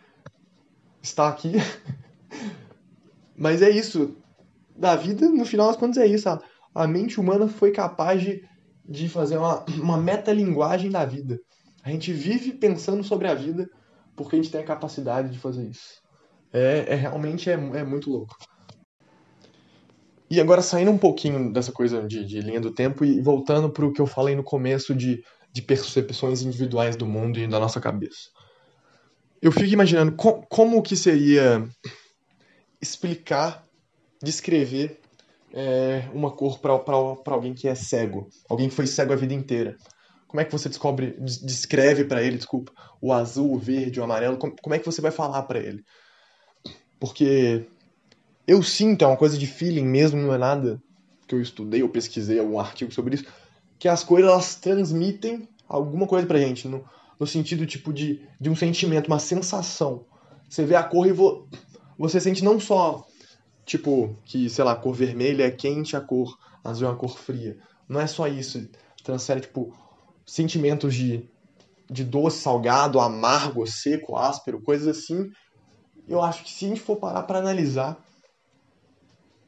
estar 1.02 1.28
aqui. 1.28 1.52
Mas 3.36 3.62
é 3.62 3.70
isso, 3.70 4.16
da 4.74 4.96
vida, 4.96 5.28
no 5.28 5.44
final 5.44 5.68
das 5.68 5.76
contas 5.76 5.98
é 5.98 6.06
isso, 6.06 6.28
a, 6.28 6.40
a 6.74 6.86
mente 6.86 7.20
humana 7.20 7.48
foi 7.48 7.70
capaz 7.70 8.20
de, 8.20 8.42
de 8.84 9.08
fazer 9.08 9.38
uma, 9.38 9.64
uma 9.80 9.96
metalinguagem 9.96 10.90
da 10.90 11.04
vida. 11.04 11.38
A 11.82 11.90
gente 11.90 12.12
vive 12.12 12.52
pensando 12.52 13.04
sobre 13.04 13.28
a 13.28 13.34
vida 13.34 13.68
porque 14.16 14.34
a 14.34 14.38
gente 14.38 14.50
tem 14.50 14.60
a 14.60 14.66
capacidade 14.66 15.30
de 15.30 15.38
fazer 15.38 15.68
isso. 15.68 16.02
É, 16.52 16.86
é 16.88 16.94
realmente 16.94 17.50
é, 17.50 17.52
é 17.52 17.84
muito 17.84 18.10
louco. 18.10 18.34
E 20.28 20.40
agora 20.40 20.60
saindo 20.60 20.90
um 20.90 20.98
pouquinho 20.98 21.52
dessa 21.52 21.70
coisa 21.70 22.02
de, 22.02 22.24
de 22.24 22.40
linha 22.40 22.60
do 22.60 22.72
tempo 22.72 23.04
e 23.04 23.20
voltando 23.20 23.70
para 23.70 23.86
o 23.86 23.92
que 23.92 24.00
eu 24.00 24.06
falei 24.06 24.34
no 24.34 24.42
começo 24.42 24.94
de, 24.94 25.22
de 25.52 25.62
percepções 25.62 26.42
individuais 26.42 26.96
do 26.96 27.06
mundo 27.06 27.38
e 27.38 27.46
da 27.46 27.60
nossa 27.60 27.80
cabeça. 27.80 28.30
Eu 29.40 29.52
fico 29.52 29.72
imaginando 29.72 30.12
co 30.12 30.44
como 30.48 30.82
que 30.82 30.96
seria 30.96 31.64
explicar, 32.80 33.64
descrever 34.22 35.00
é, 35.52 36.08
uma 36.12 36.30
cor 36.30 36.58
para 36.58 37.34
alguém 37.34 37.54
que 37.54 37.68
é 37.68 37.74
cego, 37.74 38.28
alguém 38.48 38.68
que 38.68 38.74
foi 38.74 38.86
cego 38.86 39.12
a 39.12 39.16
vida 39.16 39.34
inteira. 39.34 39.76
Como 40.26 40.40
é 40.40 40.44
que 40.44 40.52
você 40.52 40.68
descobre, 40.68 41.16
descreve 41.20 42.04
para 42.04 42.22
ele, 42.22 42.36
desculpa, 42.36 42.72
o 43.00 43.12
azul, 43.12 43.54
o 43.54 43.58
verde, 43.58 44.00
o 44.00 44.04
amarelo? 44.04 44.36
Como, 44.36 44.54
como 44.60 44.74
é 44.74 44.78
que 44.78 44.84
você 44.84 45.00
vai 45.00 45.12
falar 45.12 45.42
para 45.44 45.60
ele? 45.60 45.84
Porque 46.98 47.66
eu 48.46 48.62
sinto, 48.62 49.04
é 49.04 49.08
uma 49.08 49.16
coisa 49.16 49.36
de 49.36 49.46
feeling 49.46 49.84
mesmo, 49.84 50.20
não 50.20 50.32
é 50.32 50.38
nada 50.38 50.80
que 51.26 51.34
eu 51.34 51.40
estudei 51.40 51.82
ou 51.82 51.88
pesquisei 51.88 52.38
algum 52.38 52.58
artigo 52.60 52.92
sobre 52.92 53.16
isso, 53.16 53.26
que 53.78 53.88
as 53.88 54.04
cores 54.04 54.24
elas 54.24 54.54
transmitem 54.54 55.48
alguma 55.68 56.06
coisa 56.06 56.26
pra 56.26 56.38
gente, 56.38 56.68
no, 56.68 56.84
no 57.18 57.26
sentido 57.26 57.66
tipo 57.66 57.92
de, 57.92 58.20
de 58.40 58.48
um 58.48 58.54
sentimento, 58.54 59.08
uma 59.08 59.18
sensação. 59.18 60.04
Você 60.48 60.64
vê 60.64 60.76
a 60.76 60.84
cor 60.84 61.06
e 61.06 61.12
vo, 61.12 61.48
você 61.98 62.20
sente 62.20 62.44
não 62.44 62.60
só, 62.60 63.04
tipo, 63.64 64.16
que, 64.24 64.48
sei 64.48 64.64
lá, 64.64 64.72
a 64.72 64.76
cor 64.76 64.94
vermelha 64.94 65.44
é 65.44 65.50
quente, 65.50 65.96
a 65.96 66.00
cor 66.00 66.38
azul 66.62 66.86
é 66.86 66.90
uma 66.90 66.96
cor 66.96 67.18
fria. 67.18 67.58
Não 67.88 68.00
é 68.00 68.06
só 68.06 68.28
isso. 68.28 68.68
Transfere, 69.02 69.40
tipo, 69.40 69.74
sentimentos 70.24 70.94
de, 70.94 71.28
de 71.90 72.04
doce, 72.04 72.38
salgado, 72.38 73.00
amargo, 73.00 73.66
seco, 73.66 74.16
áspero, 74.16 74.62
coisas 74.62 74.86
assim. 74.86 75.30
Eu 76.08 76.22
acho 76.22 76.44
que 76.44 76.50
se 76.50 76.64
a 76.64 76.68
gente 76.68 76.80
for 76.80 76.96
parar 76.96 77.24
para 77.24 77.38
analisar, 77.38 77.98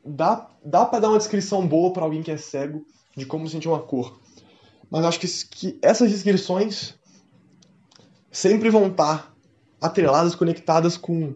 dá, 0.09 0.49
dá 0.65 0.85
para 0.85 1.01
dar 1.01 1.09
uma 1.09 1.19
descrição 1.19 1.67
boa 1.67 1.93
para 1.93 2.05
alguém 2.05 2.23
que 2.23 2.31
é 2.31 2.37
cego 2.37 2.85
de 3.17 3.27
como 3.27 3.49
sentir 3.49 3.69
uma 3.69 3.81
cor. 3.81 4.19
Mas 4.91 5.05
acho 5.05 5.21
que, 5.21 5.27
que 5.51 5.79
essas 5.83 6.11
descrições 6.11 6.95
sempre 8.31 8.71
vão 8.71 8.89
estar 8.89 9.35
atreladas, 9.81 10.35
conectadas 10.35 10.97
com, 10.97 11.35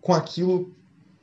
com 0.00 0.14
aquilo 0.14 0.74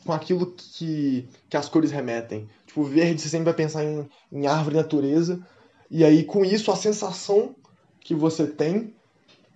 com 0.06 0.14
aquilo 0.14 0.54
que, 0.56 1.28
que 1.50 1.58
as 1.58 1.68
cores 1.68 1.92
remetem. 1.92 2.48
Tipo, 2.66 2.84
verde 2.84 3.22
você 3.22 3.30
sempre 3.30 3.46
vai 3.46 3.54
pensar 3.54 3.84
em, 3.84 4.10
em 4.32 4.48
árvore 4.48 4.78
natureza, 4.78 5.46
e 5.92 6.06
aí 6.06 6.24
com 6.24 6.46
isso 6.46 6.72
a 6.72 6.76
sensação 6.76 7.54
que 8.00 8.16
você 8.16 8.48
tem 8.48 8.96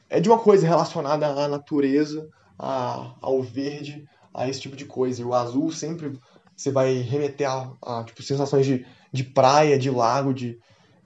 é 0.10 0.20
de 0.20 0.30
uma 0.30 0.38
coisa 0.38 0.68
relacionada 0.68 1.26
à 1.26 1.48
natureza, 1.48 2.30
a, 2.60 3.16
ao 3.22 3.42
verde, 3.42 4.08
a 4.34 4.48
esse 4.48 4.62
tipo 4.62 4.76
de 4.76 4.86
coisa. 4.86 5.22
E 5.22 5.26
o 5.26 5.34
azul 5.34 5.72
sempre 5.72 6.20
você 6.56 6.72
vai 6.72 6.94
remeter 6.94 7.50
a, 7.50 7.74
a 7.82 8.04
tipo, 8.04 8.22
sensações 8.22 8.66
de, 8.66 8.86
de 9.12 9.24
praia, 9.24 9.78
de 9.78 9.90
lago, 9.90 10.34
de, 10.34 10.60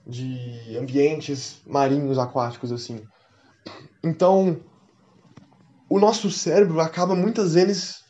de 0.06 0.76
ambientes 0.76 1.60
marinhos, 1.66 2.18
aquáticos, 2.18 2.72
assim. 2.72 3.02
Então, 4.02 4.60
o 5.88 5.98
nosso 5.98 6.30
cérebro 6.30 6.80
acaba 6.80 7.14
muitas 7.14 7.54
vezes 7.54 8.04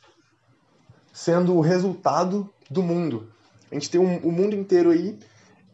sendo 1.13 1.55
o 1.55 1.61
resultado 1.61 2.53
do 2.71 2.83
mundo. 2.83 3.33
A 3.71 3.75
gente 3.75 3.91
tem 3.91 4.01
um, 4.01 4.19
o 4.19 4.33
mundo 4.33 4.55
inteiro 4.55 4.91
aí 4.91 5.19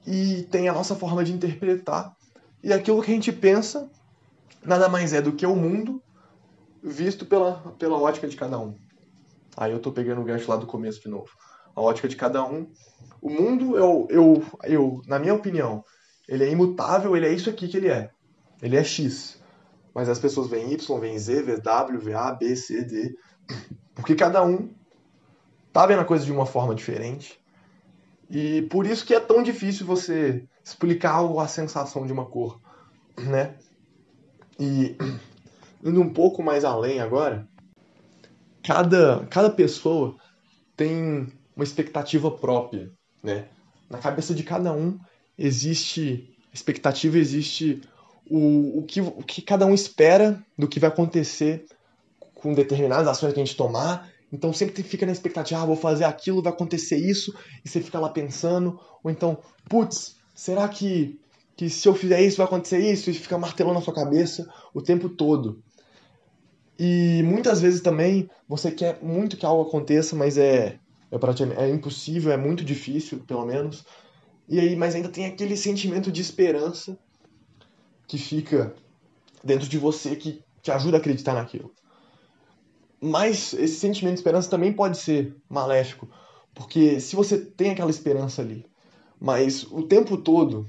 e 0.07 0.43
tem 0.51 0.69
a 0.69 0.73
nossa 0.73 0.95
forma 0.95 1.25
de 1.25 1.33
interpretar. 1.33 2.15
E 2.63 2.73
aquilo 2.73 3.03
que 3.03 3.11
a 3.11 3.15
gente 3.15 3.33
pensa 3.33 3.91
nada 4.65 4.89
mais 4.89 5.13
é 5.13 5.21
do 5.21 5.33
que 5.33 5.47
o 5.47 5.57
mundo 5.57 6.03
visto 6.83 7.27
pela, 7.27 7.75
pela 7.79 7.99
ótica 7.99 8.29
de 8.29 8.37
cada 8.37 8.59
um. 8.59 8.75
Aí 9.57 9.73
eu 9.73 9.81
tô 9.81 9.93
pegando 9.93 10.21
o 10.21 10.25
gancho 10.25 10.51
lá 10.51 10.57
do 10.57 10.67
começo 10.67 11.01
de 11.01 11.09
novo 11.09 11.31
a 11.75 11.81
ótica 11.81 12.09
de 12.09 12.17
cada 12.17 12.45
um. 12.45 12.71
O 13.21 13.31
mundo, 13.31 13.77
eu, 13.77 14.07
eu, 14.11 14.45
eu, 14.65 15.03
na 15.07 15.19
minha 15.19 15.35
opinião, 15.35 15.85
ele 16.29 16.45
é 16.45 16.51
imutável, 16.51 17.17
ele 17.17 17.27
é 17.27 17.33
isso 17.33 17.51
aqui 17.51 17.69
que 17.69 17.77
ele 17.77 17.89
é. 17.89 18.11
Ele 18.63 18.77
é 18.77 18.85
X. 18.85 19.43
Mas 19.95 20.09
as 20.09 20.19
pessoas 20.19 20.49
veem 20.49 20.73
Y, 20.73 21.01
veem 21.01 21.19
Z, 21.19 21.43
vê 21.43 21.57
W, 21.61 21.99
vê 21.99 22.15
A, 22.15 22.33
B, 22.33 22.57
C, 22.57 22.83
D. 22.83 23.17
Porque 23.95 24.15
cada 24.15 24.45
um 24.45 24.71
tá 25.73 25.87
vendo 25.87 26.01
a 26.01 26.05
coisa 26.05 26.25
de 26.25 26.33
uma 26.33 26.47
forma 26.47 26.75
diferente. 26.75 27.41
E 28.31 28.63
por 28.63 28.87
isso 28.87 29.05
que 29.05 29.15
é 29.15 29.21
tão 29.21 29.43
difícil 29.43 29.87
você 29.87 30.49
explicar 30.65 31.21
a 31.41 31.47
sensação 31.47 32.07
de 32.07 32.13
uma 32.13 32.25
cor, 32.25 32.61
né? 33.19 33.57
E 34.59 34.97
indo 35.85 36.01
um 36.01 36.13
pouco 36.13 36.43
mais 36.43 36.65
além 36.65 37.01
agora, 37.01 37.47
cada, 38.63 39.27
cada 39.27 39.51
pessoa 39.51 40.17
tem 40.77 41.31
uma 41.57 41.65
expectativa 41.65 42.31
própria, 42.31 42.91
né? 43.23 43.47
Na 43.89 43.99
cabeça 43.99 44.35
de 44.35 44.43
cada 44.43 44.73
um 44.73 44.99
existe 45.39 46.37
expectativa, 46.53 47.19
existe 47.19 47.83
o, 48.29 48.79
o, 48.79 48.83
que, 48.83 49.01
o 49.01 49.23
que 49.23 49.43
cada 49.43 49.67
um 49.67 49.75
espera 49.75 50.43
do 50.57 50.69
que 50.69 50.81
vai 50.81 50.89
acontecer 50.89 51.67
com 52.35 52.55
determinadas 52.55 53.09
ações 53.09 53.33
que 53.33 53.41
a 53.41 53.45
gente 53.45 53.57
tomar. 53.57 54.11
Então 54.33 54.53
sempre 54.53 54.83
fica 54.83 55.07
na 55.07 55.13
expectativa, 55.13 55.63
ah, 55.63 55.67
vou 55.67 55.77
fazer 55.77 56.05
aquilo, 56.05 56.43
vai 56.43 56.53
acontecer 56.53 56.97
isso, 56.97 57.35
e 57.65 57.69
você 57.69 57.81
fica 57.81 58.01
lá 58.01 58.09
pensando, 58.09 58.81
ou 59.03 59.11
então, 59.11 59.39
putz, 59.69 60.17
será 60.35 60.69
que, 60.69 61.19
que 61.57 61.71
se 61.71 61.87
eu 61.87 61.95
fizer 61.95 62.21
isso 62.21 62.39
vai 62.39 62.47
acontecer 62.47 62.79
isso? 62.79 63.11
E 63.11 63.15
fica 63.15 63.39
martelando 63.39 63.77
na 63.77 63.81
sua 63.81 63.95
cabeça 63.95 64.49
o 64.73 64.83
tempo 64.83 65.09
todo. 65.09 65.63
E 66.79 67.23
muitas 67.25 67.61
vezes 67.61 67.81
também 67.81 68.29
você 68.49 68.71
quer 68.71 68.99
muito 69.01 69.37
que 69.37 69.47
algo 69.47 69.69
aconteça, 69.69 70.17
mas 70.17 70.37
é, 70.37 70.79
é, 71.11 71.19
praticamente, 71.19 71.61
é 71.61 71.69
impossível, 71.69 72.33
é 72.33 72.37
muito 72.37 72.65
difícil, 72.65 73.21
pelo 73.27 73.45
menos. 73.45 73.85
E 74.49 74.61
aí, 74.61 74.77
mas 74.77 74.95
ainda 74.95 75.09
tem 75.09 75.27
aquele 75.27 75.57
sentimento 75.57 76.13
de 76.13 76.21
esperança 76.21 76.99
que 78.07 78.19
fica 78.19 78.75
dentro 79.43 79.69
de 79.69 79.79
você 79.79 80.17
que 80.17 80.43
te 80.63 80.71
ajuda 80.71 80.97
a 80.97 81.01
acreditar 81.01 81.35
naquilo. 81.35 81.73
Mas 83.01 83.53
esse 83.53 83.77
sentimento 83.77 84.15
de 84.15 84.21
esperança 84.21 84.49
também 84.49 84.73
pode 84.73 84.99
ser 84.99 85.37
maléfico, 85.49 86.09
porque 86.55 87.01
se 87.01 87.15
você 87.15 87.39
tem 87.39 87.71
aquela 87.71 87.91
esperança 87.91 88.41
ali, 88.41 88.65
mas 89.21 89.65
o 89.65 89.83
tempo 89.83 90.17
todo 90.17 90.67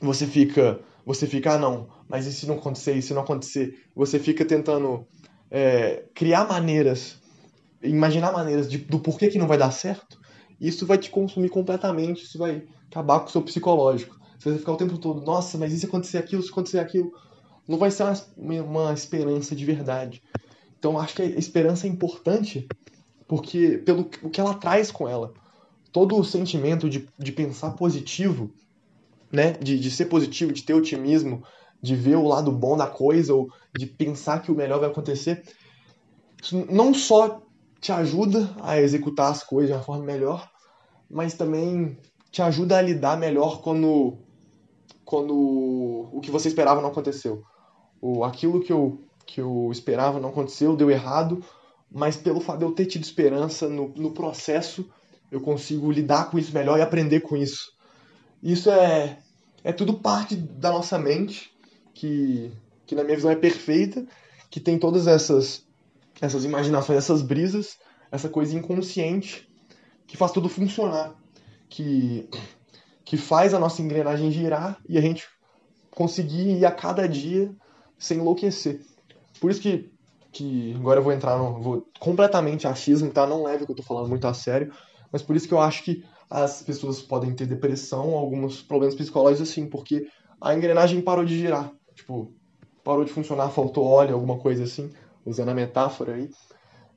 você 0.00 0.26
fica, 0.26 0.80
você 1.06 1.26
fica, 1.26 1.54
ah 1.54 1.58
não, 1.58 1.88
mas 2.08 2.26
e 2.26 2.32
se 2.32 2.46
não 2.46 2.56
acontecer, 2.56 2.94
e 2.94 3.02
se 3.02 3.14
não 3.14 3.22
acontecer, 3.22 3.82
você 3.94 4.18
fica 4.18 4.44
tentando 4.44 5.06
é, 5.50 6.04
criar 6.14 6.46
maneiras, 6.46 7.18
imaginar 7.82 8.32
maneiras 8.32 8.68
de, 8.68 8.78
do 8.78 8.98
porquê 8.98 9.28
que 9.28 9.38
não 9.38 9.46
vai 9.46 9.58
dar 9.58 9.70
certo, 9.70 10.18
isso 10.60 10.86
vai 10.86 10.98
te 10.98 11.10
consumir 11.10 11.48
completamente, 11.48 12.24
isso 12.24 12.38
vai 12.38 12.64
acabar 12.90 13.20
com 13.20 13.26
o 13.26 13.30
seu 13.30 13.42
psicológico. 13.42 14.18
Você 14.38 14.50
vai 14.50 14.58
ficar 14.58 14.72
o 14.72 14.76
tempo 14.76 14.98
todo, 14.98 15.24
nossa, 15.24 15.58
mas 15.58 15.72
e 15.72 15.78
se 15.78 15.86
acontecer 15.86 16.18
aquilo, 16.18 16.42
se 16.42 16.50
acontecer 16.50 16.78
aquilo? 16.78 17.12
Não 17.66 17.78
vai 17.78 17.90
ser 17.90 18.04
uma, 18.36 18.62
uma 18.62 18.92
esperança 18.92 19.54
de 19.54 19.64
verdade. 19.64 20.22
Então 20.78 20.98
acho 20.98 21.14
que 21.14 21.22
a 21.22 21.26
esperança 21.26 21.86
é 21.86 21.90
importante 21.90 22.66
porque 23.26 23.78
pelo 23.84 24.08
o 24.22 24.30
que 24.30 24.40
ela 24.40 24.54
traz 24.54 24.90
com 24.90 25.08
ela. 25.08 25.32
Todo 25.92 26.16
o 26.16 26.24
sentimento 26.24 26.88
de, 26.88 27.08
de 27.18 27.32
pensar 27.32 27.72
positivo, 27.72 28.50
né? 29.30 29.52
De, 29.52 29.78
de 29.78 29.90
ser 29.90 30.06
positivo, 30.06 30.52
de 30.52 30.62
ter 30.62 30.74
otimismo, 30.74 31.44
de 31.82 31.94
ver 31.94 32.16
o 32.16 32.26
lado 32.26 32.50
bom 32.50 32.76
da 32.76 32.86
coisa 32.86 33.34
ou 33.34 33.48
de 33.76 33.86
pensar 33.86 34.40
que 34.40 34.50
o 34.50 34.54
melhor 34.54 34.80
vai 34.80 34.88
acontecer. 34.88 35.42
Isso 36.40 36.64
não 36.70 36.94
só 36.94 37.42
te 37.80 37.92
ajuda 37.92 38.54
a 38.60 38.80
executar 38.80 39.30
as 39.30 39.42
coisas 39.42 39.70
de 39.70 39.76
uma 39.76 39.84
forma 39.84 40.04
melhor, 40.04 40.50
mas 41.10 41.34
também 41.34 41.98
te 42.30 42.42
ajuda 42.42 42.78
a 42.78 42.82
lidar 42.82 43.16
melhor 43.18 43.62
quando 43.62 44.18
quando 45.04 45.34
o 46.12 46.20
que 46.20 46.30
você 46.30 46.48
esperava 46.48 46.82
não 46.82 46.90
aconteceu. 46.90 47.42
O, 47.98 48.24
aquilo 48.24 48.60
que 48.60 48.70
eu, 48.70 49.00
que 49.24 49.40
eu 49.40 49.70
esperava 49.72 50.20
não 50.20 50.28
aconteceu, 50.28 50.76
deu 50.76 50.90
errado, 50.90 51.42
mas 51.90 52.14
pelo 52.14 52.40
fato 52.40 52.58
de 52.58 52.64
eu 52.66 52.72
ter 52.72 52.84
tido 52.84 53.04
esperança 53.04 53.70
no, 53.70 53.88
no 53.96 54.10
processo, 54.10 54.86
eu 55.32 55.40
consigo 55.40 55.90
lidar 55.90 56.30
com 56.30 56.38
isso 56.38 56.52
melhor 56.52 56.78
e 56.78 56.82
aprender 56.82 57.20
com 57.20 57.38
isso. 57.38 57.72
Isso 58.42 58.70
é, 58.70 59.18
é 59.64 59.72
tudo 59.72 59.94
parte 59.94 60.36
da 60.36 60.70
nossa 60.70 60.98
mente, 60.98 61.50
que, 61.94 62.52
que 62.86 62.94
na 62.94 63.02
minha 63.02 63.16
visão 63.16 63.30
é 63.30 63.36
perfeita, 63.36 64.06
que 64.50 64.60
tem 64.60 64.78
todas 64.78 65.06
essas, 65.06 65.66
essas 66.20 66.44
imaginações, 66.44 66.98
essas 66.98 67.22
brisas, 67.22 67.76
essa 68.10 68.28
coisa 68.28 68.56
inconsciente 68.56 69.48
que 70.06 70.16
faz 70.16 70.32
tudo 70.32 70.48
funcionar. 70.48 71.14
Que 71.68 72.28
que 73.08 73.16
faz 73.16 73.54
a 73.54 73.58
nossa 73.58 73.80
engrenagem 73.80 74.30
girar 74.30 74.78
e 74.86 74.98
a 74.98 75.00
gente 75.00 75.26
conseguir 75.90 76.58
ir 76.58 76.66
a 76.66 76.70
cada 76.70 77.08
dia 77.08 77.50
sem 77.98 78.18
enlouquecer. 78.18 78.82
Por 79.40 79.50
isso 79.50 79.62
que, 79.62 79.90
que 80.30 80.74
agora 80.74 81.00
eu 81.00 81.02
vou 81.02 81.14
entrar 81.14 81.38
no. 81.38 81.58
Vou 81.58 81.88
completamente 81.98 82.68
achismo, 82.68 83.10
tá? 83.10 83.26
Não 83.26 83.44
leve 83.44 83.62
o 83.62 83.66
que 83.66 83.72
eu 83.72 83.76
tô 83.76 83.82
falando 83.82 84.10
muito 84.10 84.26
a 84.26 84.34
sério, 84.34 84.70
mas 85.10 85.22
por 85.22 85.34
isso 85.34 85.48
que 85.48 85.54
eu 85.54 85.58
acho 85.58 85.84
que 85.84 86.04
as 86.28 86.60
pessoas 86.60 87.00
podem 87.00 87.34
ter 87.34 87.46
depressão, 87.46 88.14
alguns 88.14 88.60
problemas 88.60 88.94
psicológicos 88.94 89.48
assim, 89.48 89.66
porque 89.66 90.06
a 90.38 90.54
engrenagem 90.54 91.00
parou 91.00 91.24
de 91.24 91.38
girar. 91.38 91.72
Tipo, 91.94 92.30
parou 92.84 93.06
de 93.06 93.12
funcionar, 93.12 93.48
faltou 93.48 93.86
óleo, 93.86 94.12
alguma 94.12 94.36
coisa 94.36 94.64
assim, 94.64 94.90
usando 95.28 95.50
a 95.50 95.54
metáfora 95.54 96.14
aí. 96.14 96.30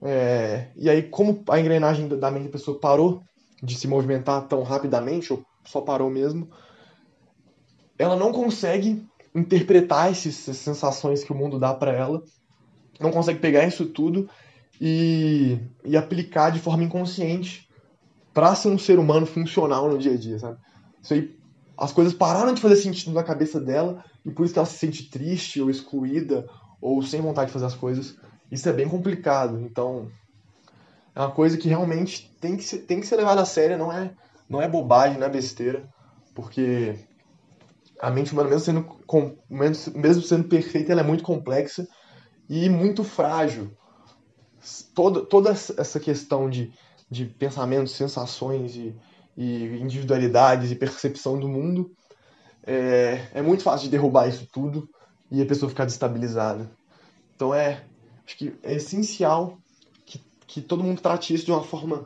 É, 0.01 0.69
e 0.75 0.89
aí, 0.89 1.03
como 1.03 1.43
a 1.49 1.59
engrenagem 1.59 2.07
da 2.07 2.31
mente 2.31 2.45
da 2.45 2.51
pessoa 2.51 2.79
parou 2.79 3.21
de 3.61 3.75
se 3.75 3.87
movimentar 3.87 4.47
tão 4.47 4.63
rapidamente, 4.63 5.31
ou 5.31 5.45
só 5.63 5.81
parou 5.81 6.09
mesmo. 6.09 6.49
Ela 7.97 8.15
não 8.15 8.31
consegue 8.31 9.05
interpretar 9.35 10.11
esses, 10.11 10.47
essas 10.47 10.57
sensações 10.57 11.23
que 11.23 11.31
o 11.31 11.35
mundo 11.35 11.59
dá 11.59 11.73
para 11.73 11.93
ela, 11.93 12.23
não 12.99 13.11
consegue 13.11 13.39
pegar 13.39 13.65
isso 13.65 13.85
tudo 13.85 14.29
e, 14.79 15.59
e 15.85 15.95
aplicar 15.95 16.51
de 16.51 16.59
forma 16.59 16.83
inconsciente 16.83 17.69
para 18.33 18.55
ser 18.55 18.69
um 18.69 18.77
ser 18.77 18.97
humano 18.97 19.25
funcional 19.25 19.89
no 19.89 19.97
dia 19.97 20.13
a 20.13 20.17
dia, 20.17 20.39
sabe? 20.39 20.57
Isso 21.01 21.13
aí, 21.13 21.35
as 21.77 21.91
coisas 21.91 22.13
pararam 22.13 22.53
de 22.53 22.61
fazer 22.61 22.77
sentido 22.77 23.13
na 23.13 23.23
cabeça 23.23 23.59
dela 23.59 24.03
e 24.25 24.31
por 24.31 24.45
isso 24.45 24.53
que 24.53 24.59
ela 24.59 24.65
se 24.65 24.77
sente 24.77 25.09
triste 25.09 25.61
ou 25.61 25.69
excluída 25.69 26.47
ou 26.81 27.01
sem 27.03 27.21
vontade 27.21 27.47
de 27.47 27.53
fazer 27.53 27.65
as 27.65 27.75
coisas. 27.75 28.17
Isso 28.51 28.67
é 28.67 28.73
bem 28.73 28.89
complicado, 28.89 29.61
então 29.61 30.09
é 31.15 31.19
uma 31.19 31.31
coisa 31.31 31.57
que 31.57 31.69
realmente 31.69 32.35
tem 32.41 32.57
que 32.57 32.63
ser, 32.63 32.79
tem 32.79 32.99
que 32.99 33.07
ser 33.07 33.15
levada 33.15 33.41
a 33.41 33.45
sério, 33.45 33.77
não 33.77 33.91
é 33.91 34.11
não 34.49 34.61
é 34.61 34.67
bobagem, 34.67 35.17
não 35.17 35.27
é 35.27 35.29
besteira, 35.29 35.87
porque 36.35 36.95
a 38.01 38.11
mente 38.11 38.33
humana, 38.33 38.49
mesmo 38.49 38.65
sendo, 38.65 38.99
mesmo 39.95 40.23
sendo 40.23 40.49
perfeita, 40.49 40.91
ela 40.91 40.99
é 40.99 41.05
muito 41.05 41.23
complexa 41.23 41.87
e 42.49 42.67
muito 42.67 43.01
frágil. 43.01 43.71
Toda, 44.93 45.25
toda 45.25 45.51
essa 45.51 45.99
questão 46.01 46.49
de, 46.49 46.73
de 47.09 47.25
pensamentos, 47.25 47.93
sensações 47.93 48.75
e, 48.75 48.93
e 49.37 49.79
individualidades 49.79 50.69
e 50.69 50.75
percepção 50.75 51.39
do 51.39 51.47
mundo 51.47 51.91
é, 52.63 53.27
é 53.33 53.41
muito 53.41 53.63
fácil 53.63 53.85
de 53.85 53.91
derrubar 53.91 54.27
isso 54.27 54.47
tudo 54.51 54.89
e 55.31 55.41
a 55.41 55.45
pessoa 55.45 55.69
ficar 55.69 55.85
destabilizada. 55.85 56.69
Então 57.35 57.53
é, 57.53 57.83
acho 58.25 58.37
que 58.37 58.53
é 58.61 58.75
essencial 58.75 59.57
que, 60.05 60.21
que 60.45 60.61
todo 60.61 60.83
mundo 60.83 61.01
trate 61.01 61.33
isso 61.33 61.45
de 61.45 61.51
uma 61.51 61.63
forma 61.63 62.05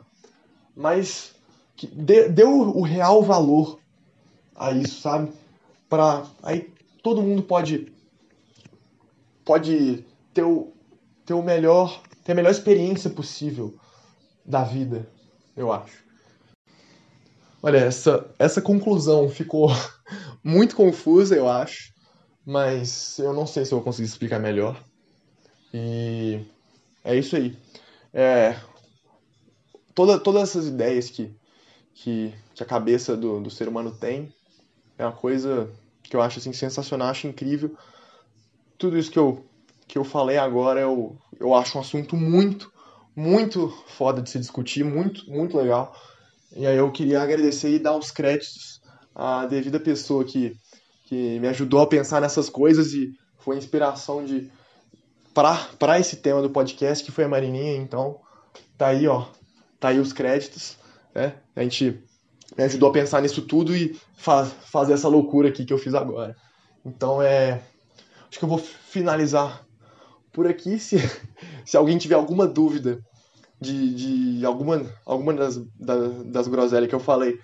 mais 0.74 1.34
que 1.74 1.86
dê, 1.86 2.28
dê 2.28 2.44
o, 2.44 2.78
o, 2.78 2.82
real 2.82 3.22
valor 3.22 3.78
a 4.54 4.72
isso, 4.72 5.00
sabe? 5.00 5.32
Pra, 5.88 6.24
aí 6.42 6.72
todo 7.02 7.22
mundo 7.22 7.42
pode 7.42 7.92
pode 9.44 10.04
ter 10.32 10.42
o, 10.42 10.72
ter 11.24 11.34
o 11.34 11.42
melhor 11.42 12.00
ter 12.24 12.32
a 12.32 12.34
melhor 12.34 12.50
experiência 12.50 13.10
possível 13.10 13.74
da 14.44 14.62
vida, 14.62 15.08
eu 15.56 15.72
acho. 15.72 16.04
Olha, 17.62 17.78
essa, 17.78 18.28
essa 18.38 18.62
conclusão 18.62 19.28
ficou 19.28 19.70
muito 20.42 20.76
confusa, 20.76 21.34
eu 21.34 21.48
acho, 21.48 21.92
mas 22.46 23.18
eu 23.18 23.32
não 23.32 23.44
sei 23.44 23.64
se 23.64 23.72
eu 23.72 23.78
vou 23.78 23.84
conseguir 23.84 24.06
explicar 24.06 24.38
melhor. 24.38 24.80
E 25.74 26.40
é 27.02 27.16
isso 27.16 27.34
aí. 27.34 27.56
É, 28.14 28.56
toda, 29.92 30.18
todas 30.18 30.42
essas 30.44 30.68
ideias 30.68 31.10
que, 31.10 31.34
que, 31.92 32.32
que 32.54 32.62
a 32.62 32.66
cabeça 32.66 33.16
do, 33.16 33.40
do 33.40 33.50
ser 33.50 33.66
humano 33.66 33.90
tem. 33.90 34.32
É 34.96 35.04
uma 35.04 35.12
coisa 35.12 35.68
que 36.04 36.14
eu 36.14 36.22
acho 36.22 36.38
assim, 36.38 36.52
sensacional, 36.52 37.08
acho 37.08 37.26
incrível. 37.26 37.76
Tudo 38.78 38.96
isso 38.96 39.10
que 39.10 39.18
eu, 39.18 39.44
que 39.88 39.98
eu 39.98 40.04
falei 40.04 40.38
agora 40.38 40.80
eu, 40.80 41.18
eu 41.40 41.52
acho 41.52 41.76
um 41.76 41.80
assunto 41.80 42.16
muito, 42.16 42.72
muito 43.14 43.70
foda 43.88 44.22
de 44.22 44.30
se 44.30 44.38
discutir, 44.38 44.84
muito, 44.84 45.28
muito 45.28 45.56
legal. 45.56 45.96
E 46.54 46.64
aí 46.64 46.76
eu 46.76 46.92
queria 46.92 47.20
agradecer 47.20 47.70
e 47.70 47.78
dar 47.80 47.96
os 47.96 48.12
créditos 48.12 48.80
à 49.14 49.46
devida 49.46 49.80
pessoa 49.80 50.24
que, 50.24 50.56
que 51.06 51.38
me 51.40 51.48
ajudou 51.48 51.80
a 51.80 51.86
pensar 51.86 52.20
nessas 52.20 52.50
coisas 52.50 52.92
e 52.92 53.12
foi 53.38 53.56
inspiração 53.56 54.24
de 54.24 54.50
para 55.32 55.98
esse 56.00 56.16
tema 56.16 56.42
do 56.42 56.50
podcast, 56.50 57.04
que 57.04 57.12
foi 57.12 57.24
a 57.24 57.28
Marininha, 57.28 57.76
então 57.76 58.20
tá 58.76 58.88
aí, 58.88 59.06
ó, 59.06 59.26
tá 59.78 59.88
aí 59.88 60.00
os 60.00 60.12
créditos. 60.12 60.76
Né? 61.14 61.34
A 61.54 61.62
gente 61.62 62.02
me 62.56 62.64
ajudou 62.64 62.88
a 62.88 62.92
pensar 62.92 63.22
nisso 63.22 63.42
tudo 63.42 63.76
e 63.76 63.98
fa 64.16 64.44
fazer 64.46 64.94
essa 64.94 65.08
loucura 65.08 65.48
aqui 65.48 65.64
que 65.64 65.72
eu 65.72 65.78
fiz 65.78 65.94
agora. 65.94 66.34
Então 66.84 67.22
é. 67.22 67.62
Acho 68.28 68.38
que 68.38 68.44
eu 68.44 68.48
vou 68.48 68.58
finalizar 68.58 69.64
por 70.32 70.46
aqui. 70.46 70.78
Se, 70.80 70.98
se 71.64 71.76
alguém 71.76 71.98
tiver 71.98 72.14
alguma 72.14 72.46
dúvida 72.46 72.98
de, 73.60 74.38
de 74.38 74.46
alguma, 74.46 74.84
alguma 75.04 75.32
das, 75.34 75.56
das, 75.78 76.24
das 76.24 76.48
groselhas 76.48 76.88
que 76.88 76.94
eu 76.94 77.00
falei, 77.00 77.38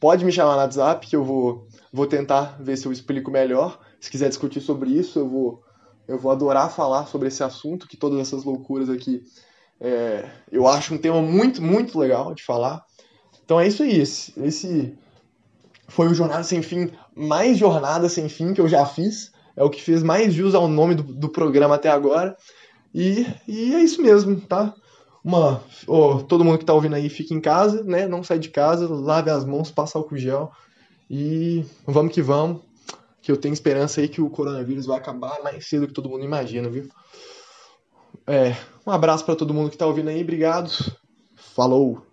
pode 0.00 0.24
me 0.24 0.32
chamar 0.32 0.54
no 0.54 0.62
WhatsApp 0.62 1.06
que 1.06 1.14
eu 1.14 1.22
vou, 1.22 1.68
vou 1.92 2.06
tentar 2.06 2.56
ver 2.58 2.76
se 2.76 2.86
eu 2.86 2.92
explico 2.92 3.30
melhor. 3.30 3.78
Se 4.00 4.10
quiser 4.10 4.28
discutir 4.28 4.60
sobre 4.60 4.90
isso, 4.90 5.18
eu 5.18 5.28
vou, 5.28 5.62
Eu 6.08 6.18
vou 6.18 6.32
adorar 6.32 6.74
falar 6.74 7.06
sobre 7.06 7.28
esse 7.28 7.44
assunto, 7.44 7.86
que 7.86 7.96
todas 7.96 8.18
essas 8.18 8.42
loucuras 8.42 8.88
aqui 8.88 9.22
é, 9.80 10.28
eu 10.52 10.66
acho 10.66 10.94
um 10.94 10.98
tema 10.98 11.22
muito, 11.22 11.62
muito 11.62 11.98
legal 11.98 12.34
de 12.34 12.42
falar. 12.42 12.84
Então 13.44 13.58
é 13.58 13.66
isso 13.66 13.82
aí. 13.82 13.98
Esse, 13.98 14.32
esse 14.42 14.98
foi 15.88 16.08
o 16.08 16.14
Jornada 16.14 16.42
Sem 16.44 16.62
Fim, 16.62 16.90
mais 17.16 17.56
Jornada 17.56 18.08
Sem 18.08 18.28
Fim 18.28 18.52
que 18.52 18.60
eu 18.60 18.68
já 18.68 18.84
fiz. 18.84 19.32
É 19.56 19.64
o 19.64 19.70
que 19.70 19.82
fez 19.82 20.02
mais 20.02 20.32
jus 20.34 20.54
ao 20.54 20.68
nome 20.68 20.94
do, 20.94 21.02
do 21.02 21.28
programa 21.28 21.74
até 21.74 21.88
agora. 21.88 22.36
E, 22.94 23.26
e 23.48 23.74
é 23.74 23.80
isso 23.80 24.02
mesmo, 24.02 24.40
tá? 24.40 24.74
Uma, 25.22 25.62
oh, 25.86 26.22
todo 26.22 26.44
mundo 26.44 26.58
que 26.58 26.64
tá 26.64 26.72
ouvindo 26.72 26.94
aí 26.94 27.08
fica 27.08 27.34
em 27.34 27.40
casa, 27.40 27.84
né? 27.84 28.08
Não 28.08 28.22
sai 28.22 28.38
de 28.38 28.48
casa, 28.48 28.88
lave 28.88 29.30
as 29.30 29.44
mãos, 29.44 29.70
passa 29.70 29.98
álcool 29.98 30.16
gel. 30.16 30.50
E 31.08 31.64
vamos 31.86 32.12
que 32.14 32.22
vamos. 32.22 32.62
Que 33.20 33.30
eu 33.30 33.36
tenho 33.36 33.52
esperança 33.52 34.00
aí 34.00 34.08
que 34.08 34.22
o 34.22 34.30
coronavírus 34.30 34.86
vai 34.86 34.96
acabar 34.96 35.42
mais 35.42 35.68
cedo 35.68 35.86
que 35.86 35.92
todo 35.92 36.08
mundo 36.08 36.24
imagina, 36.24 36.70
viu? 36.70 36.88
É, 38.26 38.56
um 38.86 38.90
abraço 38.90 39.24
para 39.24 39.36
todo 39.36 39.52
mundo 39.52 39.70
que 39.70 39.76
tá 39.76 39.86
ouvindo 39.86 40.08
aí, 40.08 40.22
obrigado. 40.22 40.70
Falou! 41.34 42.09